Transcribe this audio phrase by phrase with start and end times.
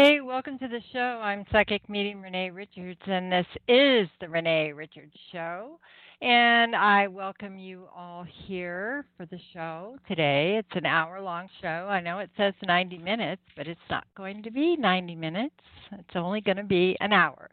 [0.00, 1.20] Hey, welcome to the show.
[1.20, 5.80] I'm psychic medium Renee Richards, and this is the Renee Richards Show.
[6.22, 10.54] And I welcome you all here for the show today.
[10.56, 11.88] It's an hour long show.
[11.90, 15.56] I know it says 90 minutes, but it's not going to be 90 minutes.
[15.90, 17.50] It's only going to be an hour.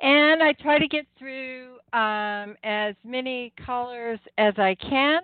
[0.00, 5.20] And I try to get through um, as many callers as I can.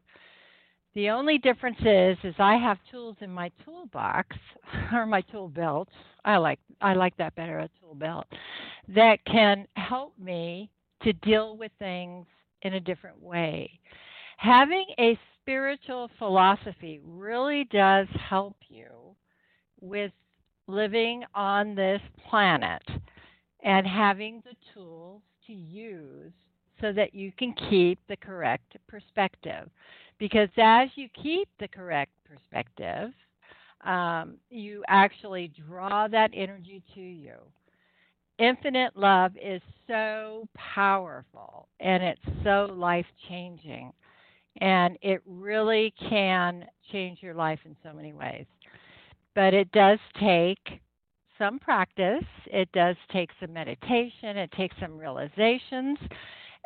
[0.94, 4.38] The only difference is, is I have tools in my toolbox
[4.94, 5.90] or my tool belt.
[6.24, 8.26] I like I like that better, a tool belt
[8.88, 10.70] that can help me
[11.04, 12.26] to deal with things
[12.62, 13.70] in a different way.
[14.38, 18.88] Having a spiritual philosophy really does help you
[19.82, 20.12] with
[20.68, 22.82] living on this planet
[23.64, 26.34] and having the tools to use
[26.82, 29.70] so that you can keep the correct perspective.
[30.20, 33.12] Because as you keep the correct perspective,
[33.86, 37.36] um, you actually draw that energy to you.
[38.38, 43.94] Infinite love is so powerful and it's so life changing.
[44.62, 48.46] And it really can change your life in so many ways
[49.36, 50.80] but it does take
[51.38, 52.24] some practice.
[52.48, 54.38] It does take some meditation.
[54.38, 56.00] It takes some realizations.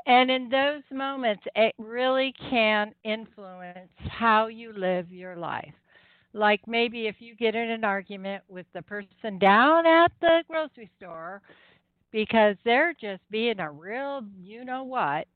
[0.06, 5.74] And in those moments, it really can influence how you live your life.
[6.34, 10.90] Like maybe if you get in an argument with the person down at the grocery
[10.98, 11.42] store
[12.12, 15.28] because they're just being a real you know what,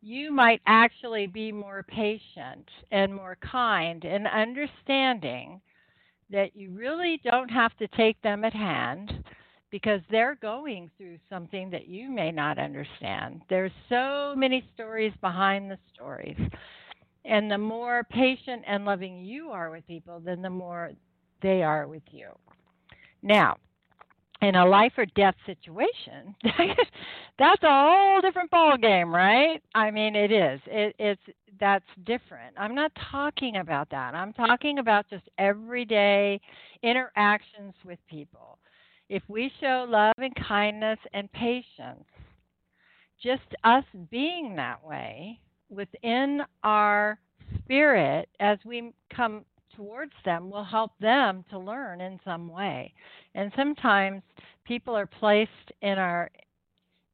[0.00, 5.60] you might actually be more patient and more kind and understanding
[6.30, 9.12] that you really don't have to take them at hand
[9.70, 13.42] because they're going through something that you may not understand.
[13.48, 16.38] There's so many stories behind the stories.
[17.24, 20.92] And the more patient and loving you are with people, then the more
[21.42, 22.28] they are with you.
[23.22, 23.56] Now,
[24.42, 26.34] in a life or death situation,
[27.38, 29.62] that's a whole different ball game, right?
[29.74, 30.60] I mean, it is.
[30.66, 31.22] It, it's
[31.58, 32.54] that's different.
[32.58, 34.14] I'm not talking about that.
[34.14, 36.40] I'm talking about just everyday
[36.82, 38.58] interactions with people.
[39.08, 42.04] If we show love and kindness and patience,
[43.22, 45.40] just us being that way
[45.70, 47.18] within our
[47.58, 49.44] spirit as we come
[49.76, 52.92] towards them will help them to learn in some way.
[53.34, 54.22] And sometimes
[54.64, 55.50] people are placed
[55.82, 56.30] in our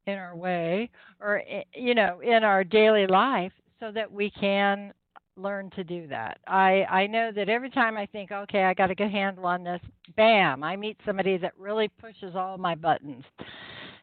[0.05, 0.89] in our way
[1.21, 4.93] or eh, you know in our daily life so that we can
[5.35, 6.39] learn to do that.
[6.47, 9.63] I I know that every time I think, okay, I got a good handle on
[9.63, 9.81] this,
[10.15, 13.23] bam, I meet somebody that really pushes all my buttons.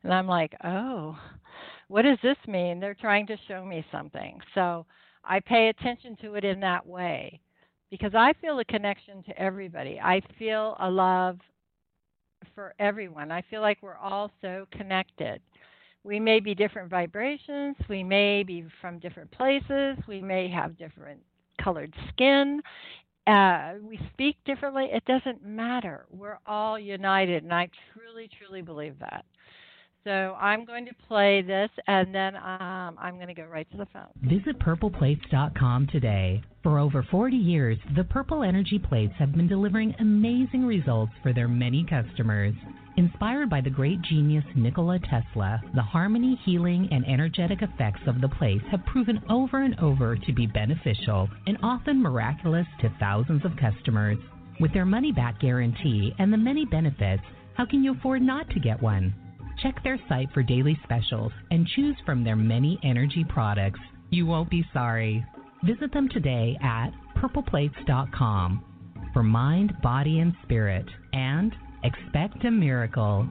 [0.02, 1.18] And I'm like, "Oh,
[1.88, 2.80] what does this mean?
[2.80, 4.86] They're trying to show me something." So,
[5.24, 7.40] I pay attention to it in that way
[7.90, 10.00] because I feel a connection to everybody.
[10.00, 11.38] I feel a love
[12.54, 13.30] for everyone.
[13.30, 15.40] I feel like we're all so connected
[16.02, 21.20] we may be different vibrations, we may be from different places, we may have different
[21.62, 22.62] colored skin,
[23.26, 24.88] uh, we speak differently.
[24.90, 26.06] It doesn't matter.
[26.10, 29.24] We're all united, and I truly, truly believe that.
[30.04, 33.76] So I'm going to play this and then um, I'm going to go right to
[33.76, 34.08] the phone.
[34.22, 36.42] Visit purpleplates.com today.
[36.62, 41.48] For over 40 years, the Purple Energy Plates have been delivering amazing results for their
[41.48, 42.54] many customers.
[42.96, 48.28] Inspired by the great genius Nikola Tesla, the harmony, healing, and energetic effects of the
[48.28, 53.52] plates have proven over and over to be beneficial and often miraculous to thousands of
[53.56, 54.18] customers.
[54.60, 57.22] With their money back guarantee and the many benefits,
[57.54, 59.14] how can you afford not to get one?
[59.62, 63.80] Check their site for daily specials and choose from their many energy products.
[64.10, 65.24] You won't be sorry.
[65.64, 68.64] Visit them today at purpleplates.com
[69.12, 71.54] for mind, body, and spirit, and
[71.84, 73.28] expect a miracle.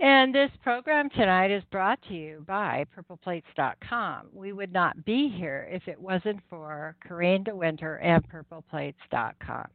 [0.00, 4.28] And this program tonight is brought to you by purpleplates.com.
[4.32, 9.66] We would not be here if it wasn't for Corinne DeWinter and purpleplates.com.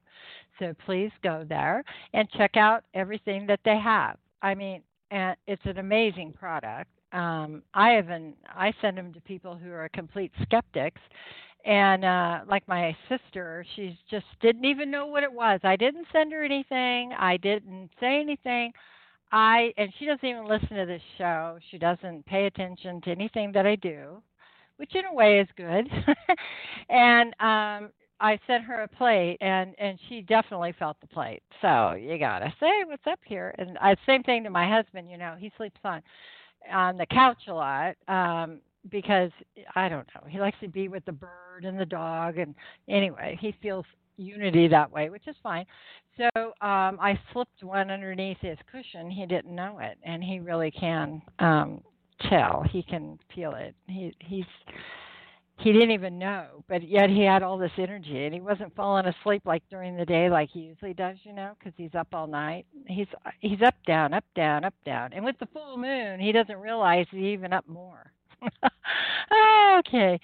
[0.60, 1.84] So please go there
[2.14, 4.18] and check out everything that they have.
[4.44, 6.92] I mean, and it's an amazing product.
[7.14, 11.02] Um, I even I send them to people who are complete skeptics,
[11.66, 15.60] and uh, like my sister, she just didn't even know what it was.
[15.64, 17.14] I didn't send her anything.
[17.18, 18.74] I didn't say anything.
[19.32, 21.60] I and she doesn't even listen to this show.
[21.72, 24.22] She doesn't pay attention to anything that I do,
[24.78, 25.90] which in a way is good.
[26.90, 31.44] and um I sent her a plate and and she definitely felt the plate.
[31.62, 33.54] So you gotta say what's up here.
[33.58, 35.10] And I same thing to my husband.
[35.10, 36.02] You know, he sleeps on
[36.72, 39.32] on the couch a lot um because
[39.76, 40.28] I don't know.
[40.28, 42.38] He likes to be with the bird and the dog.
[42.38, 42.54] And
[42.90, 43.86] anyway, he feels
[44.18, 45.66] unity that way, which is fine.
[46.18, 49.10] So um, I slipped one underneath his cushion.
[49.10, 51.82] He didn't know it, and he really can um,
[52.30, 52.64] tell.
[52.72, 53.74] He can feel it.
[53.88, 54.46] He he's
[55.58, 59.06] he didn't even know, but yet he had all this energy, and he wasn't falling
[59.06, 62.28] asleep like during the day like he usually does, you know, because he's up all
[62.28, 62.66] night.
[62.88, 63.08] He's
[63.40, 67.06] he's up down, up down, up down, and with the full moon, he doesn't realize
[67.12, 68.12] he's even up more.
[69.80, 70.20] okay,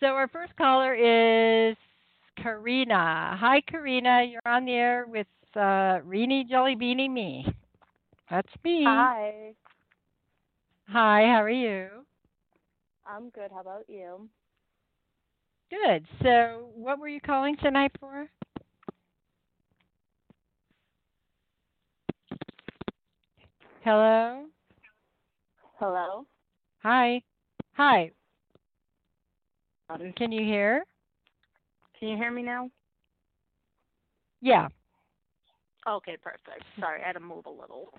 [0.00, 1.76] so our first caller is
[2.42, 3.36] Karina.
[3.38, 4.24] Hi, Karina.
[4.24, 7.46] You're on the air with uh, Reenie Jelly Beanie me.
[8.30, 8.84] That's me.
[8.84, 9.52] Hi.
[10.88, 11.22] Hi.
[11.26, 11.88] How are you?
[13.06, 13.50] I'm good.
[13.52, 14.28] How about you?
[15.70, 16.04] Good.
[16.22, 18.28] So, what were you calling tonight for?
[23.84, 24.46] Hello.
[25.78, 26.26] Hello.
[26.82, 27.22] Hi.
[27.74, 28.10] Hi.
[30.16, 30.84] Can you hear?
[31.98, 32.68] Can you hear me now?
[34.40, 34.68] Yeah.
[35.88, 36.64] Okay, perfect.
[36.78, 37.92] Sorry, I had to move a little.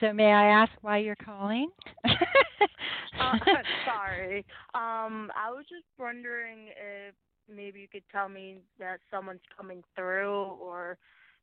[0.00, 1.68] So may I ask why you're calling?
[2.04, 3.38] uh,
[3.86, 4.44] sorry.
[4.74, 7.14] Um, I was just wondering if
[7.54, 10.96] maybe you could tell me that someone's coming through, or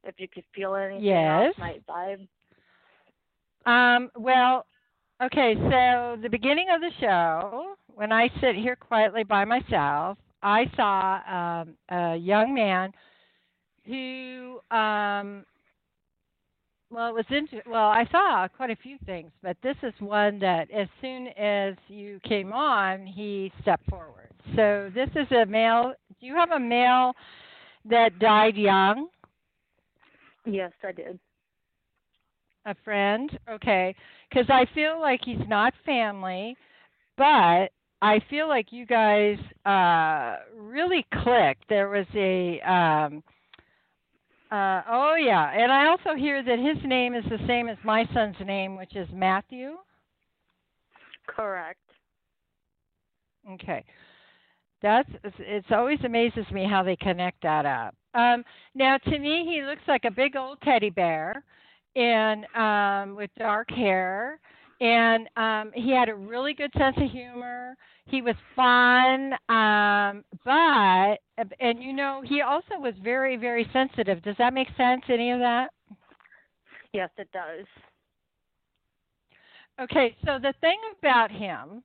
[0.03, 1.53] if you could feel anything yes.
[1.57, 2.27] off my vibe.
[3.65, 4.65] Um, well,
[5.21, 5.53] okay.
[5.55, 11.61] So the beginning of the show, when I sit here quietly by myself, I saw
[11.61, 12.91] um, a young man
[13.85, 15.45] who, um,
[16.89, 20.39] well, it was into, well, I saw quite a few things, but this is one
[20.39, 24.29] that as soon as you came on, he stepped forward.
[24.55, 25.93] So this is a male.
[26.19, 27.13] Do you have a male
[27.85, 29.07] that died young?
[30.45, 31.19] Yes, I did.
[32.65, 33.37] A friend?
[33.49, 33.93] Okay.
[34.29, 36.55] Because I feel like he's not family,
[37.17, 41.67] but I feel like you guys uh, really clicked.
[41.67, 43.23] There was a um,
[44.51, 48.05] uh, oh yeah, and I also hear that his name is the same as my
[48.13, 49.77] son's name, which is Matthew.
[51.27, 51.79] Correct.
[53.51, 53.83] Okay,
[54.81, 57.95] that's it's always amazes me how they connect that up.
[58.13, 61.43] Um, now, to me, he looks like a big old teddy bear,
[61.95, 64.39] and um, with dark hair
[64.79, 67.75] and um he had a really good sense of humor.
[68.05, 71.17] He was fun um but
[71.59, 74.21] and you know he also was very very sensitive.
[74.23, 75.69] Does that make sense any of that?
[76.93, 77.65] Yes it does.
[79.81, 81.83] Okay so the thing about him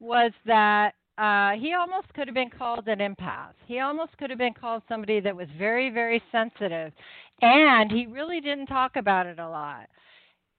[0.00, 3.54] was that uh he almost could have been called an empath.
[3.66, 6.92] He almost could have been called somebody that was very very sensitive.
[7.40, 9.88] And he really didn't talk about it a lot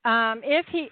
[0.06, 0.90] um, if he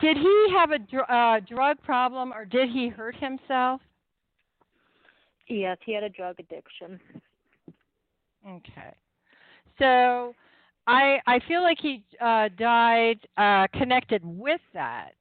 [0.00, 3.80] did he have a dr- uh, drug problem or did he hurt himself?
[5.48, 7.00] Yes, he had a drug addiction.
[8.48, 8.94] Okay,
[9.78, 10.34] so
[10.86, 15.12] I I feel like he uh, died uh, connected with that.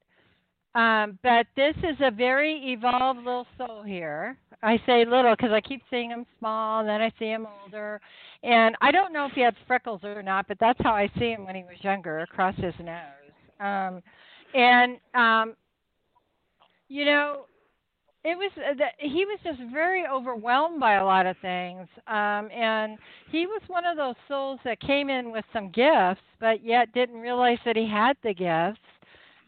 [0.75, 4.37] Um, but this is a very evolved little soul here.
[4.61, 7.99] I say little because I keep seeing him small, and then I see him older.
[8.43, 11.31] And I don't know if he had freckles or not, but that's how I see
[11.31, 13.33] him when he was younger, across his nose.
[13.59, 14.01] Um,
[14.53, 15.55] and um,
[16.87, 17.45] you know,
[18.23, 22.49] it was uh, that he was just very overwhelmed by a lot of things um
[22.51, 22.97] and
[23.31, 27.19] he was one of those souls that came in with some gifts but yet didn't
[27.19, 28.81] realize that he had the gifts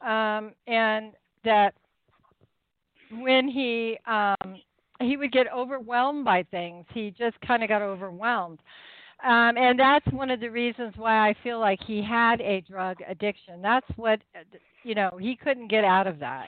[0.01, 1.73] um and that
[3.19, 4.55] when he um
[5.01, 8.59] he would get overwhelmed by things he just kind of got overwhelmed
[9.23, 12.97] um and that's one of the reasons why i feel like he had a drug
[13.07, 14.19] addiction that's what
[14.83, 16.47] you know he couldn't get out of that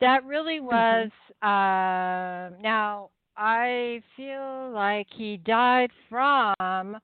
[0.00, 0.66] that really mm-hmm.
[0.66, 1.10] was
[1.42, 2.56] mm-hmm.
[2.56, 6.96] uh, now I feel like he died from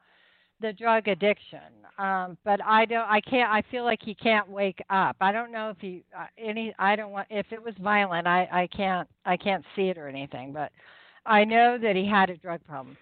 [0.62, 1.60] the drug addiction.
[1.98, 3.08] Um, but I don't.
[3.08, 3.50] I can't.
[3.50, 5.16] I feel like he can't wake up.
[5.20, 6.74] I don't know if he uh, any.
[6.78, 7.28] I don't want.
[7.30, 9.08] If it was violent, I I can't.
[9.26, 10.52] I can't see it or anything.
[10.52, 10.72] But
[11.26, 12.96] I know that he had a drug problem,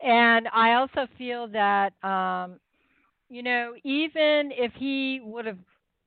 [0.00, 2.58] and I also feel that um,
[3.28, 5.58] you know even if he would have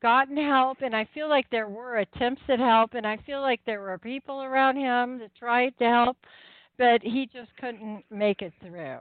[0.02, 3.60] gotten help and I feel like there were attempts at help and I feel like
[3.66, 6.18] there were people around him that tried to help
[6.78, 9.00] but he just couldn't make it through.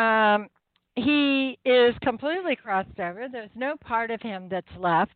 [0.00, 0.48] Um
[0.94, 3.26] he is completely crossed over.
[3.30, 5.12] There's no part of him that's left.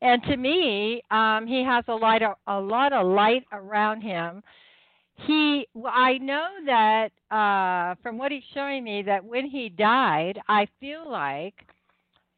[0.00, 4.42] And to me, um he has a light a lot of light around him.
[5.26, 10.66] He I know that uh from what he's showing me that when he died, I
[10.80, 11.54] feel like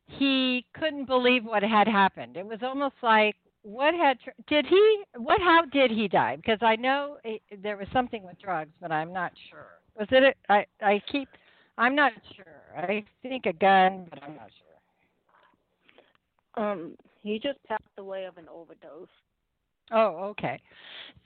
[0.07, 2.37] he couldn't believe what had happened.
[2.37, 4.19] It was almost like what had
[4.49, 6.37] did he what how did he die?
[6.37, 9.67] Because I know it, there was something with drugs, but I'm not sure.
[9.99, 10.37] Was it?
[10.49, 11.29] A, I I keep
[11.79, 12.60] I'm not sure.
[12.77, 14.51] I think a gun, but I'm not
[16.57, 16.65] sure.
[16.65, 19.09] Um, he just passed away of an overdose.
[19.93, 20.61] Oh, okay.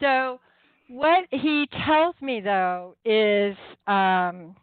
[0.00, 0.40] So
[0.88, 4.54] what he tells me though is um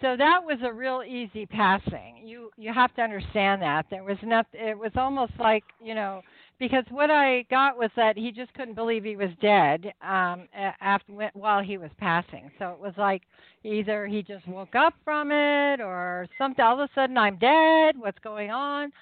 [0.00, 2.22] so that was a real easy passing.
[2.24, 4.46] You you have to understand that there was not.
[4.52, 6.22] It was almost like you know
[6.60, 10.46] because what I got was that he just couldn't believe he was dead um,
[10.80, 12.50] after while he was passing.
[12.58, 13.22] So it was like
[13.64, 16.62] either he just woke up from it or something.
[16.62, 17.98] All of a sudden, I'm dead.
[17.98, 18.92] What's going on?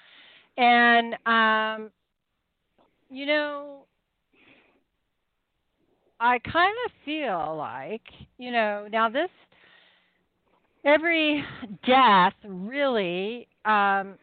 [0.57, 1.91] And um,
[3.11, 3.83] you know,
[6.17, 8.03] I kind of feel like
[8.37, 9.29] you know now this
[10.85, 11.43] every
[11.85, 14.15] death really um,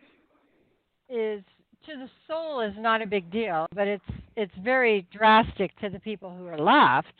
[1.10, 1.42] is
[1.86, 4.04] to the soul is not a big deal, but it's
[4.36, 7.14] it's very drastic to the people who are left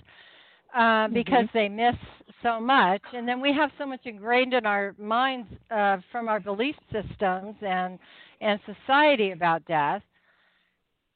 [0.75, 1.15] uh, mm-hmm.
[1.15, 1.59] because mm-hmm.
[1.59, 1.97] they miss
[2.43, 6.41] so much, and then we have so much ingrained in our minds uh, from our
[6.41, 7.99] belief systems and
[8.41, 10.03] and society about death.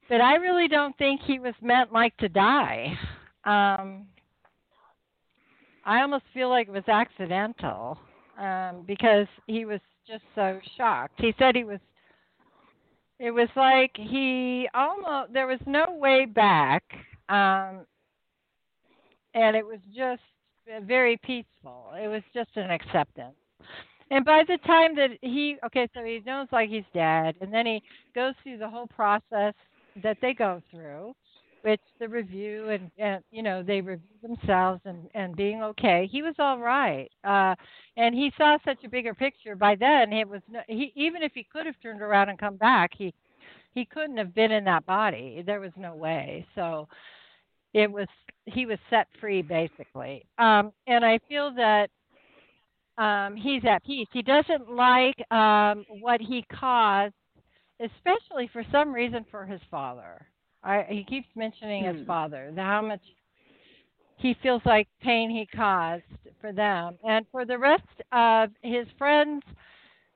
[0.09, 2.99] But I really don't think he was meant like to die.
[3.45, 4.07] Um,
[5.85, 7.99] I almost feel like it was accidental
[8.39, 11.15] um, because he was just so shocked.
[11.19, 11.79] He said he was.
[13.21, 16.83] It was like he almost there was no way back,
[17.29, 17.85] um,
[19.35, 20.23] and it was just
[20.87, 21.93] very peaceful.
[21.95, 23.37] It was just an acceptance.
[24.11, 27.67] And by the time that he okay, so he knows like he's dead, and then
[27.67, 27.83] he
[28.15, 29.53] goes through the whole process
[30.03, 31.15] that they go through
[31.63, 36.09] which the review and, and you know they review themselves and and being okay.
[36.11, 37.55] He was all right uh
[37.97, 39.57] and he saw such a bigger picture.
[39.57, 42.57] By then it was no, he even if he could have turned around and come
[42.57, 43.15] back he
[43.73, 45.43] he couldn't have been in that body.
[45.47, 46.47] There was no way.
[46.55, 46.89] So
[47.75, 48.09] it was
[48.47, 50.25] he was set free basically.
[50.39, 51.91] Um and i feel that
[52.99, 54.09] um he's at peace.
[54.13, 57.15] He doesn't like um what he caused
[57.81, 60.27] especially for some reason for his father
[60.63, 62.07] I, he keeps mentioning his hmm.
[62.07, 63.01] father, the, how much
[64.19, 66.03] he feels like pain he caused
[66.41, 69.43] for them, and for the rest of his friends,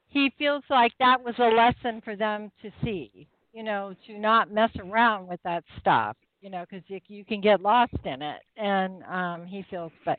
[0.09, 3.27] he feels like that was a lesson for them to see.
[3.53, 6.17] You know, to not mess around with that stuff.
[6.41, 10.19] You know, because you, you can get lost in it, and um, he feels, but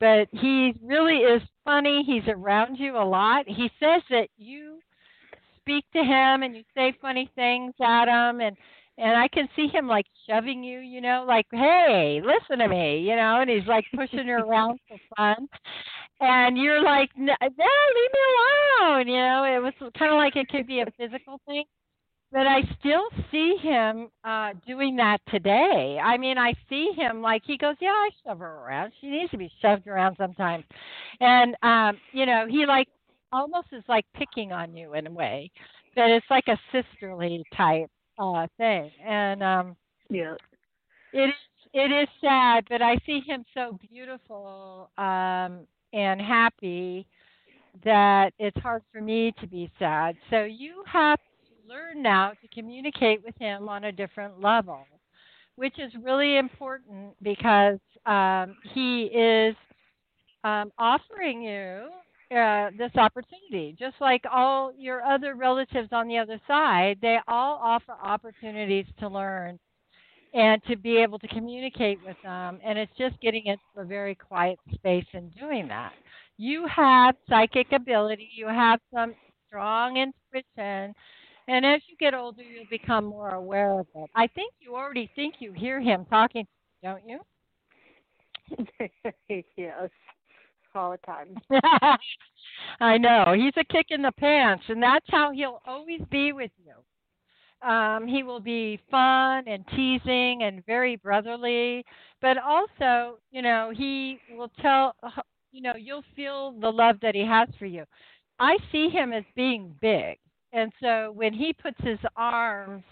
[0.00, 2.02] but he really is funny.
[2.06, 3.44] He's around you a lot.
[3.46, 4.78] He says that you
[5.60, 8.56] speak to him and you say funny things at him, and
[8.98, 12.98] and I can see him like shoving you, you know, like, hey, listen to me,
[13.00, 15.48] you know, and he's like pushing her around for fun.
[16.20, 18.20] And you're like, no, no, leave me
[18.82, 19.44] alone, you know.
[19.44, 21.64] It was kind of like it could be a physical thing,
[22.32, 25.98] but I still see him uh doing that today.
[26.02, 28.92] I mean, I see him like he goes, yeah, I shove her around.
[29.00, 30.64] She needs to be shoved around sometimes,
[31.20, 32.88] and um, you know, he like
[33.32, 35.50] almost is like picking on you in a way,
[35.94, 38.92] but it's like a sisterly type uh thing.
[39.04, 39.76] And um
[40.10, 40.36] Yeah.
[41.12, 41.34] it is
[41.74, 47.06] it is sad, but I see him so beautiful um and happy
[47.84, 50.16] that it's hard for me to be sad.
[50.30, 54.86] So you have to learn now to communicate with him on a different level,
[55.56, 59.54] which is really important because um, he is
[60.44, 61.88] um, offering you
[62.34, 63.74] uh, this opportunity.
[63.78, 69.08] Just like all your other relatives on the other side, they all offer opportunities to
[69.08, 69.58] learn
[70.34, 72.60] and to be able to communicate with them.
[72.64, 75.92] And it's just getting into a very quiet space and doing that.
[76.36, 79.14] You have psychic ability, you have some
[79.48, 80.94] strong intuition.
[81.48, 84.10] And as you get older, you'll become more aware of it.
[84.14, 86.46] I think you already think you hear him talking,
[86.82, 87.20] don't you?
[89.56, 89.90] yes.
[90.78, 91.36] All the time.
[92.80, 93.34] I know.
[93.36, 96.74] He's a kick in the pants, and that's how he'll always be with you.
[97.68, 101.84] Um, he will be fun and teasing and very brotherly,
[102.22, 104.94] but also, you know, he will tell,
[105.52, 107.84] you know, you'll feel the love that he has for you.
[108.38, 110.18] I see him as being big.
[110.52, 112.84] And so when he puts his arms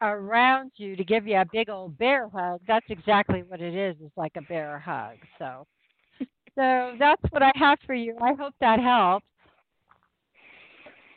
[0.00, 3.96] around you to give you a big old bear hug, that's exactly what it is.
[4.00, 5.16] It's like a bear hug.
[5.38, 5.66] So
[6.54, 8.16] so that's what I have for you.
[8.20, 9.26] I hope that helps.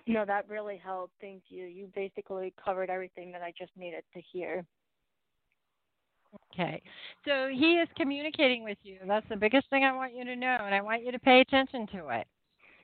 [0.08, 1.13] No, that really helped.
[1.19, 1.65] Thank you.
[1.65, 4.65] You basically covered everything that I just needed to hear.
[6.54, 6.82] Okay.
[7.26, 9.00] So he is communicating with you.
[9.06, 11.41] That's the biggest thing I want you to know, and I want you to pay
[11.41, 12.28] attention to it.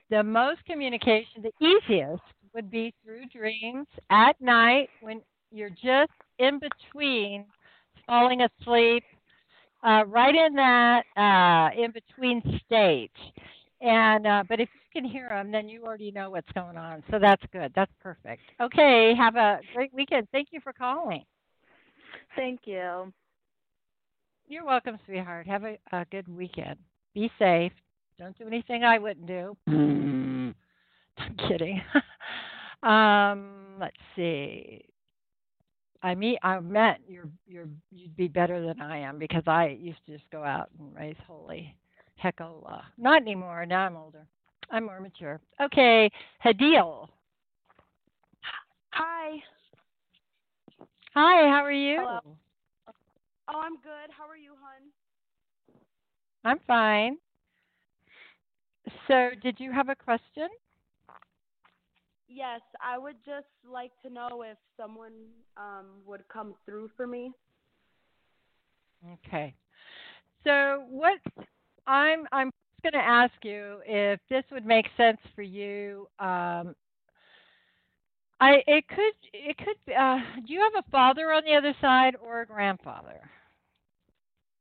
[0.09, 2.21] The most communication, the easiest,
[2.53, 7.45] would be through dreams at night when you're just in between
[8.05, 9.03] falling asleep
[9.83, 13.11] uh, right in that uh, in between stage.
[13.81, 17.03] And uh, but if you can hear them, then you already know what's going on.
[17.11, 17.71] So that's good.
[17.75, 18.41] That's perfect.
[18.61, 19.13] Okay.
[19.17, 20.27] Have a great weekend.
[20.31, 21.23] Thank you for calling.
[22.35, 23.11] Thank you.
[24.47, 25.47] You're welcome, sweetheart.
[25.47, 26.77] Have a, a good weekend.
[27.13, 27.71] Be safe.
[28.17, 29.57] Don't do anything I wouldn't do.
[29.67, 30.55] I'm
[31.47, 31.81] kidding.
[32.83, 34.85] um, let's see.
[36.03, 40.05] I mean, I meant you're you're you'd be better than I am because I used
[40.05, 41.73] to just go out and raise holy
[42.21, 42.81] hecola.
[42.97, 43.65] Not anymore.
[43.65, 44.27] Now I'm older.
[44.69, 45.39] I'm more mature.
[45.61, 46.11] Okay,
[46.43, 47.07] Hadil.
[48.91, 49.37] Hi.
[51.13, 51.49] Hi.
[51.49, 51.99] How are you?
[51.99, 52.37] Hello.
[53.49, 54.09] Oh, I'm good.
[54.17, 54.89] How are you, hon?
[56.43, 57.17] I'm fine.
[59.07, 60.49] So, did you have a question?
[62.33, 65.13] Yes, I would just like to know if someone
[65.55, 67.31] um, would come through for me.
[69.25, 69.53] Okay.
[70.43, 71.19] So what
[71.85, 76.07] I'm I'm just going to ask you if this would make sense for you.
[76.19, 76.75] Um,
[78.39, 80.17] I it could it could uh,
[80.47, 83.29] do you have a father on the other side or a grandfather?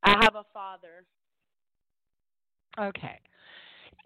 [0.05, 1.05] I have a father.
[2.79, 3.19] Okay.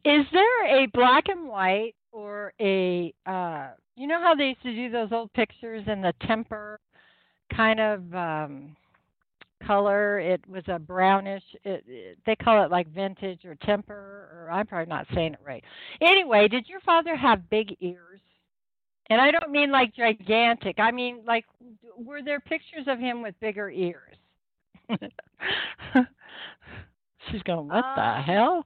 [0.04, 4.74] Is there a black and white or a uh you know how they used to
[4.74, 6.80] do those old pictures in the temper
[7.54, 8.74] kind of um
[9.66, 10.18] color?
[10.18, 14.66] It was a brownish it, it, they call it like vintage or temper or i'm
[14.66, 15.62] probably not saying it right.
[16.00, 18.20] Anyway did your father have big ears?
[19.10, 21.44] And i don't mean like gigantic i mean like
[21.98, 24.16] were there pictures of him with bigger ears?
[27.30, 28.64] She's going what um, the hell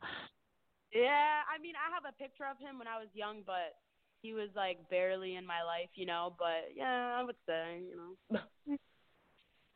[0.92, 3.76] yeah, I mean, I have a picture of him when I was young, but
[4.22, 6.34] he was like barely in my life, you know.
[6.38, 8.76] But yeah, I would say, you know.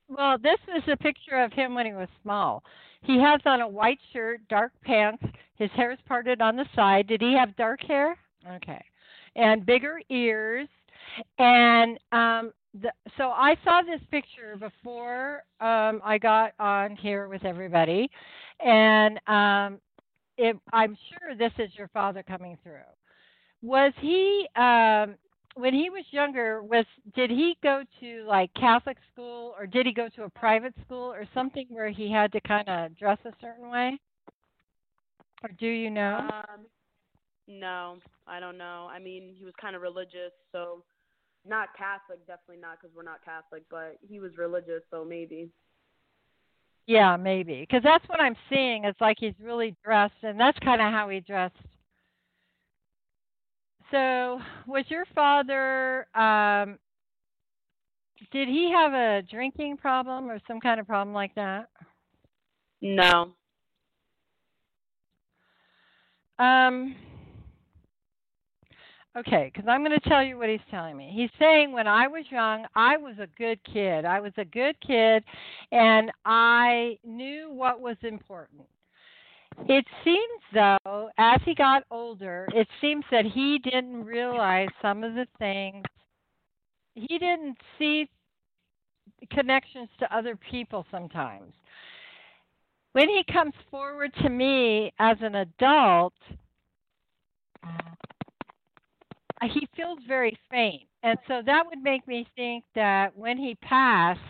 [0.09, 2.63] well, this is a picture of him when he was small.
[3.03, 5.23] He has on a white shirt, dark pants.
[5.57, 7.07] His hair is parted on the side.
[7.07, 8.17] Did he have dark hair?
[8.57, 8.83] Okay,
[9.37, 10.69] and bigger ears.
[11.39, 17.45] And um, the, so I saw this picture before um, I got on here with
[17.45, 18.11] everybody,
[18.61, 19.81] and um,
[20.37, 22.81] it, I'm sure this is your father coming through.
[23.63, 25.17] Was he um,
[25.55, 26.63] when he was younger?
[26.63, 30.75] Was did he go to like Catholic school or did he go to a private
[30.85, 33.99] school or something where he had to kind of dress a certain way?
[35.43, 36.29] Or do you know?
[36.31, 36.67] Um,
[37.47, 38.89] no, I don't know.
[38.91, 40.83] I mean, he was kind of religious, so
[41.47, 45.51] not Catholic, definitely not because we're not Catholic, but he was religious, so maybe.
[46.87, 47.61] Yeah, maybe.
[47.61, 48.85] Because that's what I'm seeing.
[48.85, 51.57] It's like he's really dressed, and that's kind of how he dressed.
[53.91, 56.79] So, was your father, um,
[58.33, 61.69] did he have a drinking problem or some kind of problem like that?
[62.81, 63.35] No.
[66.39, 66.97] Um,
[69.17, 71.13] Okay, because I'm going to tell you what he's telling me.
[71.15, 74.05] He's saying when I was young, I was a good kid.
[74.05, 75.23] I was a good kid,
[75.71, 78.63] and I knew what was important.
[79.69, 85.15] It seems, though, as he got older, it seems that he didn't realize some of
[85.15, 85.85] the things.
[86.97, 88.11] He didn't see
[89.31, 91.53] connections to other people sometimes.
[92.95, 96.15] When he comes forward to me as an adult,
[99.47, 100.83] he feels very faint.
[101.03, 104.21] And so that would make me think that when he passed,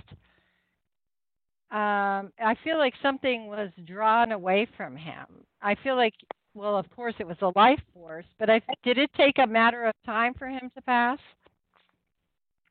[1.70, 5.26] um, I feel like something was drawn away from him.
[5.62, 6.14] I feel like,
[6.54, 9.84] well, of course, it was a life force, but I did it take a matter
[9.86, 11.18] of time for him to pass?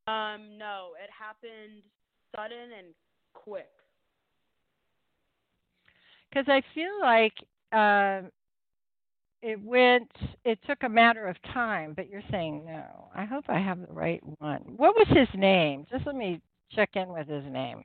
[0.07, 1.81] Um, no, it happened
[2.35, 2.87] sudden and
[3.33, 3.69] quick.
[6.29, 7.33] Because I feel like
[7.71, 8.27] uh,
[9.43, 10.09] it went
[10.45, 13.09] it took a matter of time but you're saying no.
[13.15, 14.61] I hope i have the right one.
[14.77, 15.85] What was his name?
[15.91, 17.83] Just let me check in with his name.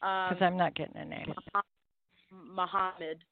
[0.00, 1.34] Because Um, i'm not getting a name.
[2.30, 3.24] Muhammad.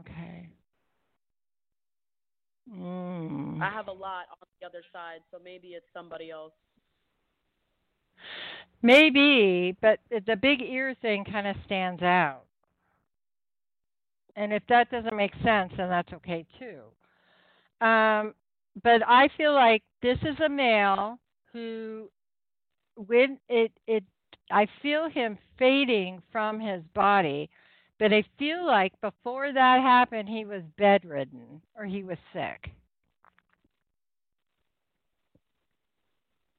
[0.00, 0.48] okay.
[2.72, 3.62] Mm.
[3.62, 6.52] I have a lot on the other side, so maybe it's somebody else.
[8.82, 12.42] maybe but the big ear thing kind of stands out
[14.38, 16.80] and if that doesn't make sense then that's okay too
[17.86, 18.34] um,
[18.82, 21.18] but i feel like this is a male
[21.52, 22.08] who
[23.06, 24.04] when it it
[24.50, 27.50] i feel him fading from his body
[27.98, 32.70] but i feel like before that happened he was bedridden or he was sick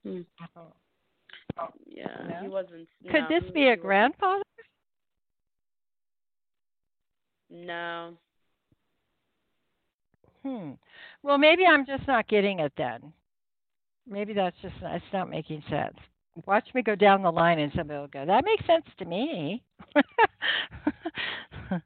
[0.02, 0.20] Hmm.
[1.86, 2.36] Yeah, No?
[2.42, 2.88] he wasn't.
[3.10, 4.42] could no, this he- be a grandfather
[7.50, 8.14] No.
[10.42, 10.72] Hmm.
[11.22, 13.12] Well, maybe I'm just not getting it then.
[14.08, 15.96] Maybe that's just it's not making sense.
[16.46, 19.62] Watch me go down the line and somebody will go, "That makes sense to me."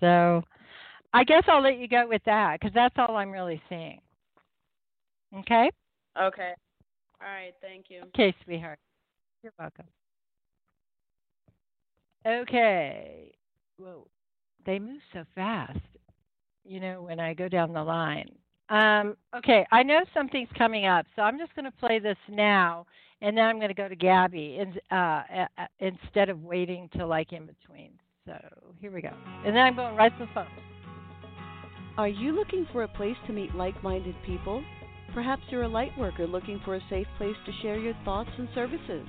[0.00, 0.42] so,
[1.12, 4.00] I guess I'll let you go with that because that's all I'm really seeing.
[5.40, 5.70] Okay.
[6.20, 6.54] Okay.
[7.20, 7.52] All right.
[7.60, 8.02] Thank you.
[8.08, 8.78] Okay, sweetheart.
[9.42, 9.86] You're welcome.
[12.26, 13.32] Okay.
[13.78, 14.06] Whoa.
[14.66, 15.78] They move so fast,
[16.64, 18.30] you know, when I go down the line.
[18.68, 22.86] Um, okay, I know something's coming up, so I'm just going to play this now,
[23.20, 25.22] and then I'm going to go to Gabby in, uh,
[25.80, 27.90] instead of waiting till like in between.
[28.26, 28.38] So
[28.80, 29.12] here we go.
[29.44, 30.46] And then I'm going right to the phone.
[31.98, 34.62] Are you looking for a place to meet like minded people?
[35.12, 38.48] Perhaps you're a light worker looking for a safe place to share your thoughts and
[38.54, 39.06] services.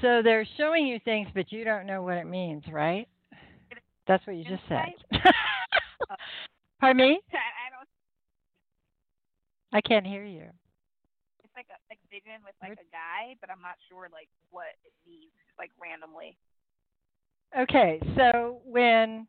[0.00, 3.08] So they're showing you things, but you don't know what it means, right?
[4.06, 4.92] That's what you just said.
[6.80, 7.20] Pardon me?
[9.72, 9.84] I, I don't.
[9.84, 10.48] I can't hear you.
[11.44, 14.74] It's like a like vision with like a guy, but I'm not sure like what
[14.84, 16.36] it means, like randomly.
[17.58, 19.26] Okay, so when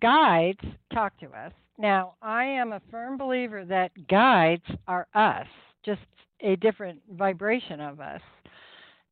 [0.00, 0.60] guides
[0.92, 5.46] talk to us, now I am a firm believer that guides are us,
[5.84, 6.00] just
[6.40, 8.20] a different vibration of us.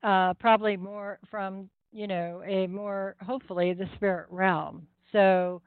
[0.02, 4.86] Uh, probably more from you know a more hopefully the spirit realm.
[5.12, 5.62] So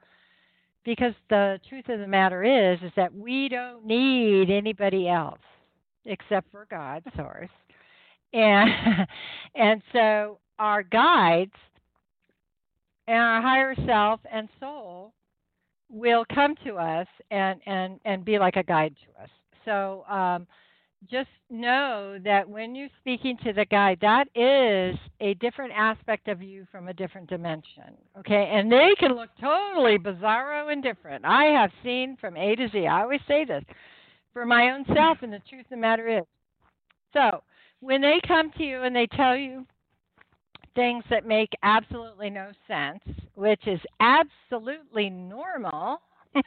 [0.84, 5.40] because the truth of the matter is is that we don't need anybody else
[6.04, 7.50] except for God source.
[8.32, 9.06] And
[9.54, 11.52] and so our guides
[13.06, 15.12] and our higher self and soul
[15.90, 19.30] will come to us and and and be like a guide to us.
[19.64, 20.46] So um,
[21.10, 26.42] just know that when you're speaking to the guide, that is a different aspect of
[26.42, 27.94] you from a different dimension.
[28.18, 31.24] Okay, and they can look totally bizarro and different.
[31.24, 32.86] I have seen from A to Z.
[32.86, 33.64] I always say this
[34.32, 36.24] for my own self, and the truth of the matter is.
[37.12, 37.42] So
[37.80, 39.66] when they come to you and they tell you
[40.74, 43.00] things that make absolutely no sense,
[43.34, 46.00] which is absolutely normal.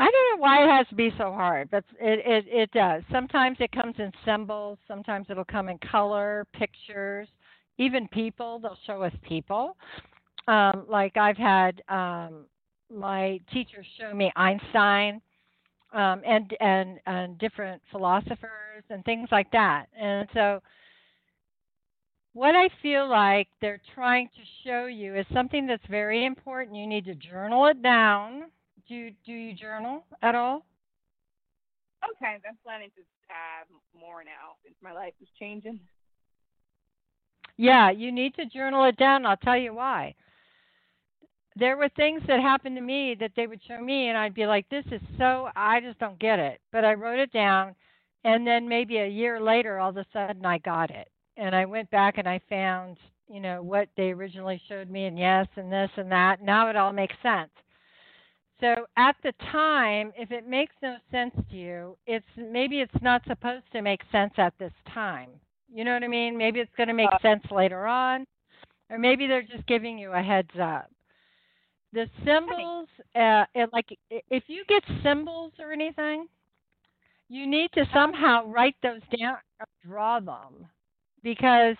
[0.00, 3.02] I don't know why it has to be so hard, but it, it it does.
[3.12, 4.78] Sometimes it comes in symbols.
[4.88, 7.28] Sometimes it'll come in color, pictures,
[7.76, 8.58] even people.
[8.58, 9.76] They'll show us people.
[10.48, 12.46] Um, like I've had um,
[12.90, 15.20] my teachers show me Einstein
[15.92, 19.84] um, and and and different philosophers and things like that.
[20.00, 20.62] And so,
[22.32, 26.74] what I feel like they're trying to show you is something that's very important.
[26.74, 28.44] You need to journal it down
[28.90, 30.66] do you, do you journal at all?
[32.04, 35.78] Sometimes I'm planning to have more now since my life is changing.
[37.56, 39.24] Yeah, you need to journal it down.
[39.24, 40.16] I'll tell you why.
[41.54, 44.46] There were things that happened to me that they would show me, and I'd be
[44.46, 47.76] like, "This is so I just don't get it." But I wrote it down,
[48.24, 51.64] and then maybe a year later, all of a sudden, I got it, and I
[51.66, 52.96] went back and I found,
[53.28, 56.40] you know, what they originally showed me, and yes, and this and that.
[56.40, 57.50] Now it all makes sense.
[58.60, 63.22] So at the time, if it makes no sense to you, it's maybe it's not
[63.26, 65.30] supposed to make sense at this time.
[65.72, 66.36] You know what I mean?
[66.36, 68.26] Maybe it's going to make uh, sense later on,
[68.90, 70.90] or maybe they're just giving you a heads up.
[71.92, 76.26] The symbols, uh, it, like if you get symbols or anything,
[77.28, 80.66] you need to somehow write those down or draw them,
[81.22, 81.76] because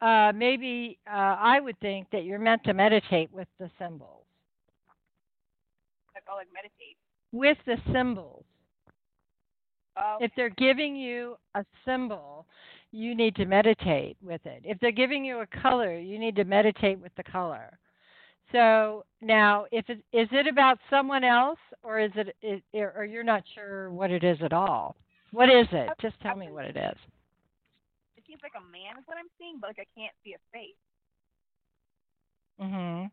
[0.00, 4.23] uh, maybe uh, I would think that you're meant to meditate with the symbols
[6.28, 6.96] I'll like meditate.
[7.32, 8.44] With the symbols.
[9.96, 10.18] Oh.
[10.20, 12.46] If they're giving you a symbol,
[12.90, 14.62] you need to meditate with it.
[14.64, 17.78] If they're giving you a color, you need to meditate with the color.
[18.52, 23.24] So now, if it, is it about someone else, or is it, it, or you're
[23.24, 24.96] not sure what it is at all?
[25.32, 25.88] What is it?
[26.00, 26.98] Just tell me what it is.
[28.16, 30.38] It seems like a man is what I'm seeing, but like I can't see a
[30.52, 30.74] face.
[32.60, 33.10] Mhm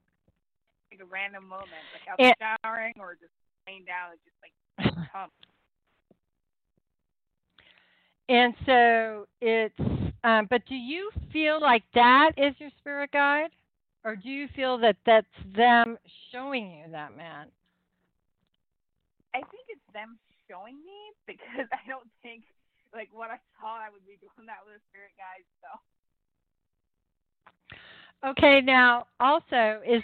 [0.91, 3.31] like a random moment, like out it, showering or just
[3.67, 4.53] laying down and just like
[5.11, 5.29] come.
[8.29, 9.79] And so it's,
[10.23, 13.49] um, but do you feel like that is your spirit guide,
[14.03, 15.97] or do you feel that that's them
[16.31, 17.47] showing you that man?
[19.33, 20.17] I think it's them
[20.49, 22.43] showing me because I don't think
[22.93, 25.43] like what I saw I would be doing that with a spirit guide.
[25.63, 25.67] So.
[28.31, 30.03] Okay, now also is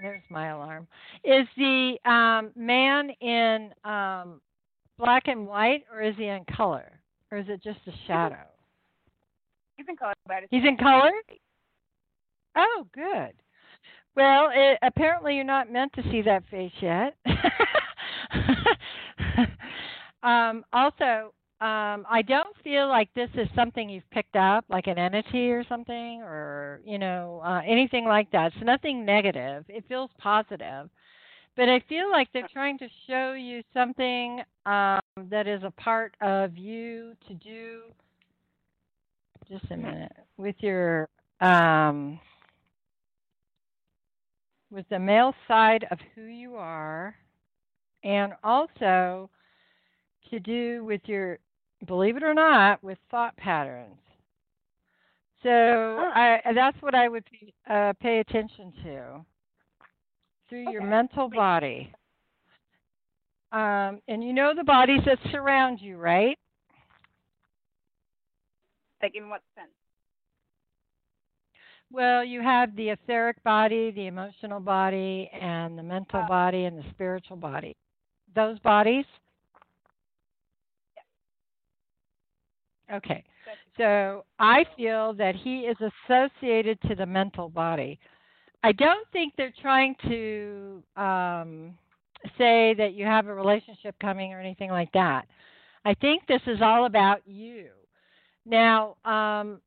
[0.00, 0.86] there's my alarm.
[1.24, 4.40] Is the um, man in um,
[4.98, 7.00] black and white, or is he in color,
[7.30, 8.36] or is it just a shadow?
[9.76, 10.14] He's in color.
[10.50, 11.10] He's in color.
[12.56, 13.32] Oh, good.
[14.14, 17.16] Well, it, apparently you're not meant to see that face yet.
[20.22, 24.98] um, also, um, I don't feel like this is something you've picked up, like an
[24.98, 28.50] entity or something, or you know uh, anything like that.
[28.52, 29.64] It's nothing negative.
[29.68, 30.90] It feels positive,
[31.56, 34.98] but I feel like they're trying to show you something um,
[35.30, 37.82] that is a part of you to do.
[39.48, 41.08] Just a minute with your
[41.40, 42.18] um,
[44.72, 47.14] with the male side of who you are,
[48.02, 49.30] and also
[50.28, 51.38] to do with your
[51.86, 53.96] believe it or not, with thought patterns.
[55.42, 57.24] So I, that's what I would
[57.68, 59.24] uh, pay attention to
[60.48, 60.72] through okay.
[60.72, 61.92] your mental body.
[63.50, 66.38] Um, and you know the bodies that surround you, right?
[69.02, 69.70] Like in what sense?
[71.90, 76.78] Well, you have the etheric body, the emotional body, and the mental uh, body, and
[76.78, 77.76] the spiritual body.
[78.34, 79.04] Those bodies
[82.92, 83.24] Okay.
[83.76, 87.98] So I feel that he is associated to the mental body.
[88.62, 91.74] I don't think they're trying to um,
[92.38, 95.26] say that you have a relationship coming or anything like that.
[95.84, 97.68] I think this is all about you.
[98.46, 99.60] Now, um,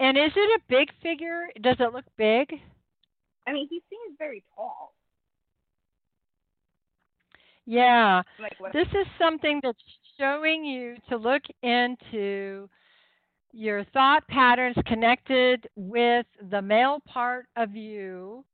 [0.00, 1.48] and is it a big figure?
[1.62, 2.52] Does it look big?
[3.46, 4.94] I mean, he seems very tall.
[7.66, 8.22] Yeah.
[8.40, 8.72] Like?
[8.72, 9.78] This is something that's
[10.18, 12.68] showing you to look into
[13.52, 18.44] your thought patterns connected with the male part of you.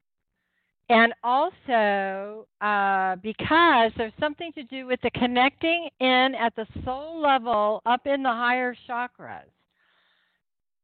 [0.90, 7.20] And also, uh, because there's something to do with the connecting in at the soul
[7.20, 9.48] level up in the higher chakras.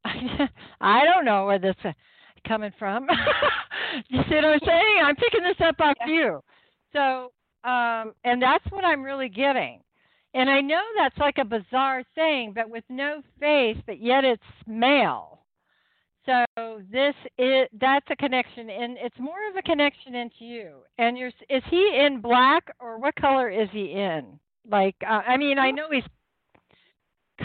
[0.81, 1.93] I don't know where this is
[2.47, 3.07] coming from.
[4.09, 4.97] you see what I'm saying?
[5.03, 6.07] I'm picking this up off Yeah.
[6.07, 6.43] you.
[6.93, 7.31] So,
[7.69, 9.81] um, and that's what I'm really getting.
[10.33, 14.41] And I know that's like a bizarre thing, but with no face, but yet it's
[14.65, 15.41] male.
[16.25, 16.45] So
[16.91, 20.71] this is that's a connection, and it's more of a connection into you.
[20.97, 24.39] And you're is he in black or what color is he in?
[24.69, 26.03] Like, uh, I mean, I know he's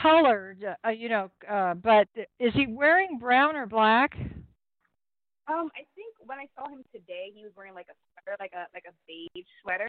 [0.00, 4.14] colored, uh, you know, uh, but is he wearing brown or black?
[5.48, 8.52] Um, I think when I saw him today, he was wearing like a sweater, like
[8.52, 9.88] a like a beige sweater.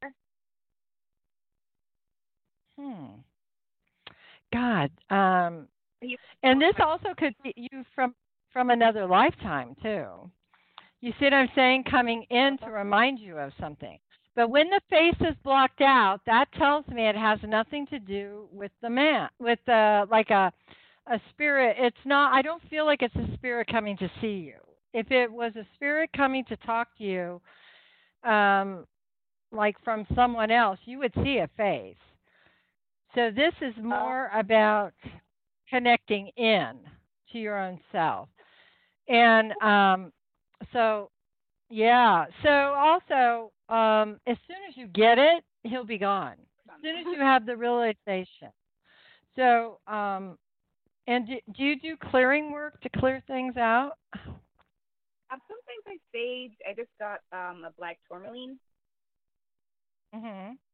[2.80, 3.06] Hmm.
[4.54, 4.92] God.
[5.10, 5.68] Um,
[6.44, 8.14] and this also could be you from
[8.54, 10.32] from another lifetime too.
[11.02, 11.84] You see what I'm saying?
[11.90, 14.00] Coming in to remind you of something.
[14.36, 18.48] But when the face is blocked out, that tells me it has nothing to do
[18.52, 20.52] with the man, with the like a
[21.08, 21.78] a spirit.
[21.80, 22.34] It's not.
[22.34, 24.56] I don't feel like it's a spirit coming to see you.
[24.94, 27.42] If it was a spirit coming to talk to you,
[28.30, 28.86] um,
[29.52, 31.96] like from someone else, you would see a face.
[33.18, 34.94] So this is more about
[35.72, 36.74] connecting in
[37.32, 38.30] to your own self.
[39.08, 40.14] And um,
[40.72, 41.10] so,
[41.72, 42.26] yeah.
[42.44, 46.36] So also, um, as soon as you get it, he'll be gone.
[46.70, 48.52] As soon as you have the realization.
[49.36, 50.38] So, um,
[51.08, 53.94] and do, do you do clearing work to clear things out?
[55.32, 56.54] Um, sometimes I sage.
[56.70, 58.60] I just got um a black tourmaline
[60.12, 60.67] crystal.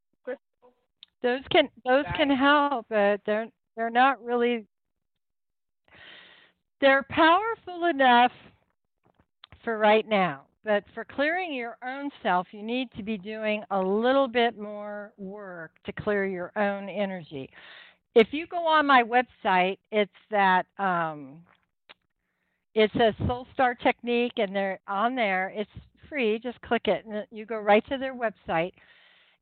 [1.23, 4.65] Those can those can help, but they're they're not really
[6.81, 8.31] they're powerful enough
[9.63, 10.41] for right now.
[10.65, 15.13] But for clearing your own self, you need to be doing a little bit more
[15.17, 17.49] work to clear your own energy.
[18.15, 21.37] If you go on my website, it's that um,
[22.75, 25.53] it's a Soul Star technique, and they're on there.
[25.55, 25.71] It's
[26.09, 26.39] free.
[26.39, 28.73] Just click it, and you go right to their website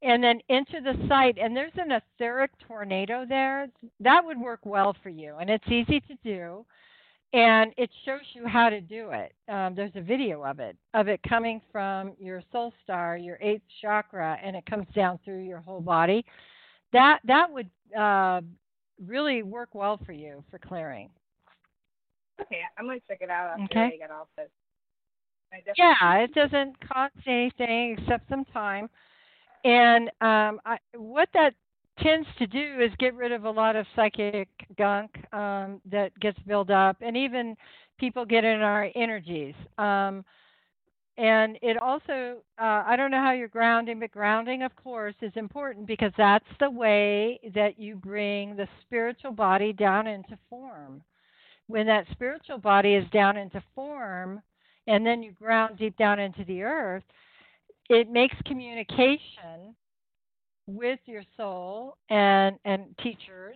[0.01, 3.67] and then enter the site and there's an etheric tornado there
[3.99, 6.65] that would work well for you and it's easy to do
[7.33, 11.07] and it shows you how to do it um, there's a video of it of
[11.07, 15.59] it coming from your soul star your eighth chakra and it comes down through your
[15.59, 16.25] whole body
[16.93, 18.41] that that would uh,
[19.05, 21.09] really work well for you for clearing
[22.41, 23.93] Okay, I'm gonna check it out after Okay.
[23.93, 24.49] I get off this.
[25.77, 28.89] Yeah, it doesn't cost anything except some time.
[29.63, 31.53] And um, I, what that
[32.01, 36.39] tends to do is get rid of a lot of psychic gunk um, that gets
[36.47, 37.55] built up, and even
[37.99, 39.53] people get in our energies.
[39.77, 40.25] Um,
[41.17, 45.33] and it also, uh, I don't know how you're grounding, but grounding, of course, is
[45.35, 51.03] important because that's the way that you bring the spiritual body down into form.
[51.67, 54.41] When that spiritual body is down into form,
[54.87, 57.03] and then you ground deep down into the earth,
[57.89, 59.75] it makes communication
[60.67, 63.55] with your soul and and teachers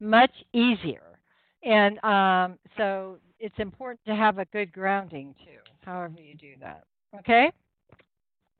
[0.00, 1.20] much easier.
[1.62, 6.84] And um, so it's important to have a good grounding too, however you do that.
[7.18, 7.50] Okay?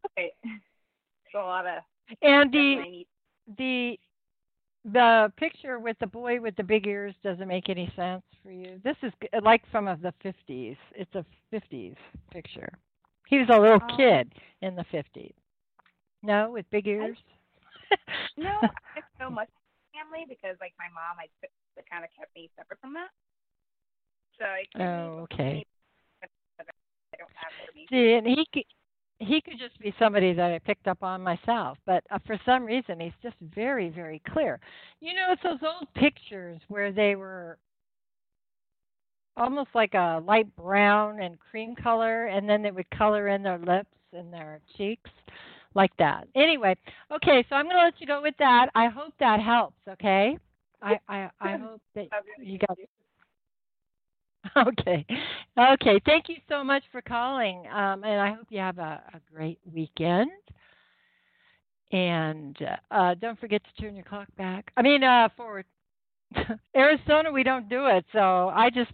[0.06, 0.32] Okay.
[1.32, 1.82] So a lot of
[2.22, 3.04] And the
[3.56, 3.96] the
[4.84, 8.80] the picture with the boy with the big ears doesn't make any sense for you.
[8.82, 10.76] This is like from of the 50s.
[10.94, 11.24] It's a
[11.54, 11.96] 50s
[12.32, 12.72] picture.
[13.30, 13.96] He was a little Oh.
[13.96, 15.32] kid in the 50s.
[16.22, 17.16] No, with big ears.
[18.36, 18.48] No,
[18.96, 19.48] I know much
[19.92, 21.26] family because like my mom, I
[21.76, 23.10] that kind of kept me separate from that.
[24.38, 25.64] So I Oh, okay.
[26.22, 26.64] I
[27.18, 27.52] don't have.
[27.90, 28.64] See, and he could,
[29.18, 32.64] he could just be somebody that I picked up on myself, but uh, for some
[32.64, 34.60] reason he's just very, very clear.
[35.00, 37.58] You know, it's those old pictures where they were
[39.40, 43.58] almost like a light brown and cream color, and then they would color in their
[43.58, 45.10] lips and their cheeks
[45.74, 46.28] like that.
[46.34, 46.76] Anyway,
[47.12, 48.68] okay, so I'm going to let you go with that.
[48.74, 49.78] I hope that helps.
[49.88, 50.36] Okay.
[50.82, 52.06] I I, I hope that
[52.42, 52.78] you got.
[52.78, 52.88] it.
[54.56, 55.04] Okay,
[55.58, 56.00] okay.
[56.06, 59.58] Thank you so much for calling, um, and I hope you have a, a great
[59.70, 60.30] weekend.
[61.92, 62.56] And
[62.90, 64.72] uh, don't forget to turn your clock back.
[64.78, 65.66] I mean, uh, forward.
[66.76, 68.90] Arizona, we don't do it, so I just.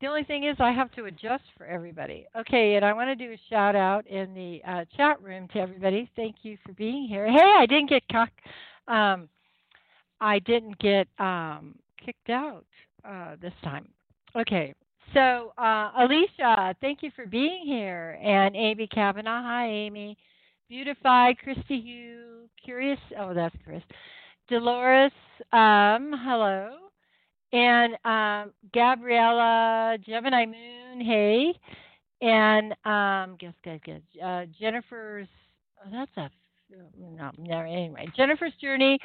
[0.00, 2.26] The only thing is, I have to adjust for everybody.
[2.34, 5.58] Okay, and I want to do a shout out in the uh, chat room to
[5.58, 6.10] everybody.
[6.16, 7.30] Thank you for being here.
[7.30, 8.30] Hey, I didn't get cock.
[8.88, 9.28] Um,
[10.20, 12.64] I didn't get um, kicked out
[13.04, 13.88] uh, this time.
[14.34, 14.74] Okay,
[15.12, 19.42] so uh, Alicia, thank you for being here, and Amy Kavanaugh.
[19.42, 20.16] Hi, Amy.
[20.68, 23.00] Beautified, Christy Hugh, Curious.
[23.18, 23.82] Oh, that's Chris.
[24.48, 25.12] Dolores,
[25.52, 26.89] um, hello.
[27.52, 31.52] And um, Gabriella, Gemini Moon, hey.
[32.22, 34.00] And um, guess, guess, guess.
[34.22, 35.28] Uh, Jennifer's,
[35.84, 36.30] oh, that's a,
[36.98, 38.06] no, no, anyway.
[38.16, 38.98] Jennifer's Journey,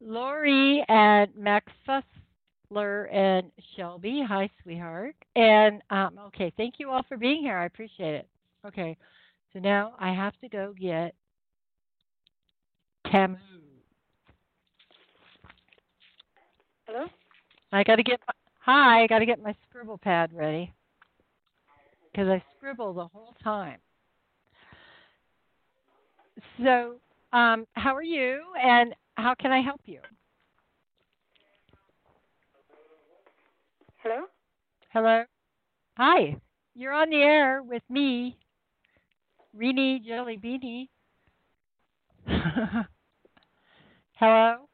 [0.00, 4.22] Lori and Max Fussler and Shelby.
[4.28, 5.14] Hi, sweetheart.
[5.36, 7.56] And um, okay, thank you all for being here.
[7.56, 8.28] I appreciate it.
[8.66, 8.96] Okay,
[9.52, 11.14] so now I have to go get
[13.10, 13.36] Tamu.
[16.86, 17.06] Hello?
[17.72, 19.02] I got to get my, hi.
[19.04, 20.72] I got to get my scribble pad ready
[22.10, 23.78] because I scribble the whole time.
[26.62, 26.96] So,
[27.32, 30.00] um, how are you, and how can I help you?
[33.98, 34.22] Hello?
[34.92, 35.24] Hello.
[35.96, 36.36] Hi.
[36.74, 38.36] You're on the air with me,
[39.54, 40.88] Reenie Jelly Beanie.
[44.14, 44.69] Hello.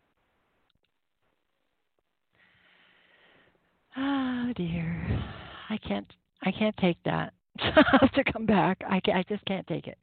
[3.99, 5.23] Oh dear,
[5.71, 6.07] I can't.
[6.43, 7.33] I can't take that.
[7.59, 8.83] I have to come back.
[8.87, 9.97] I, I just can't take it.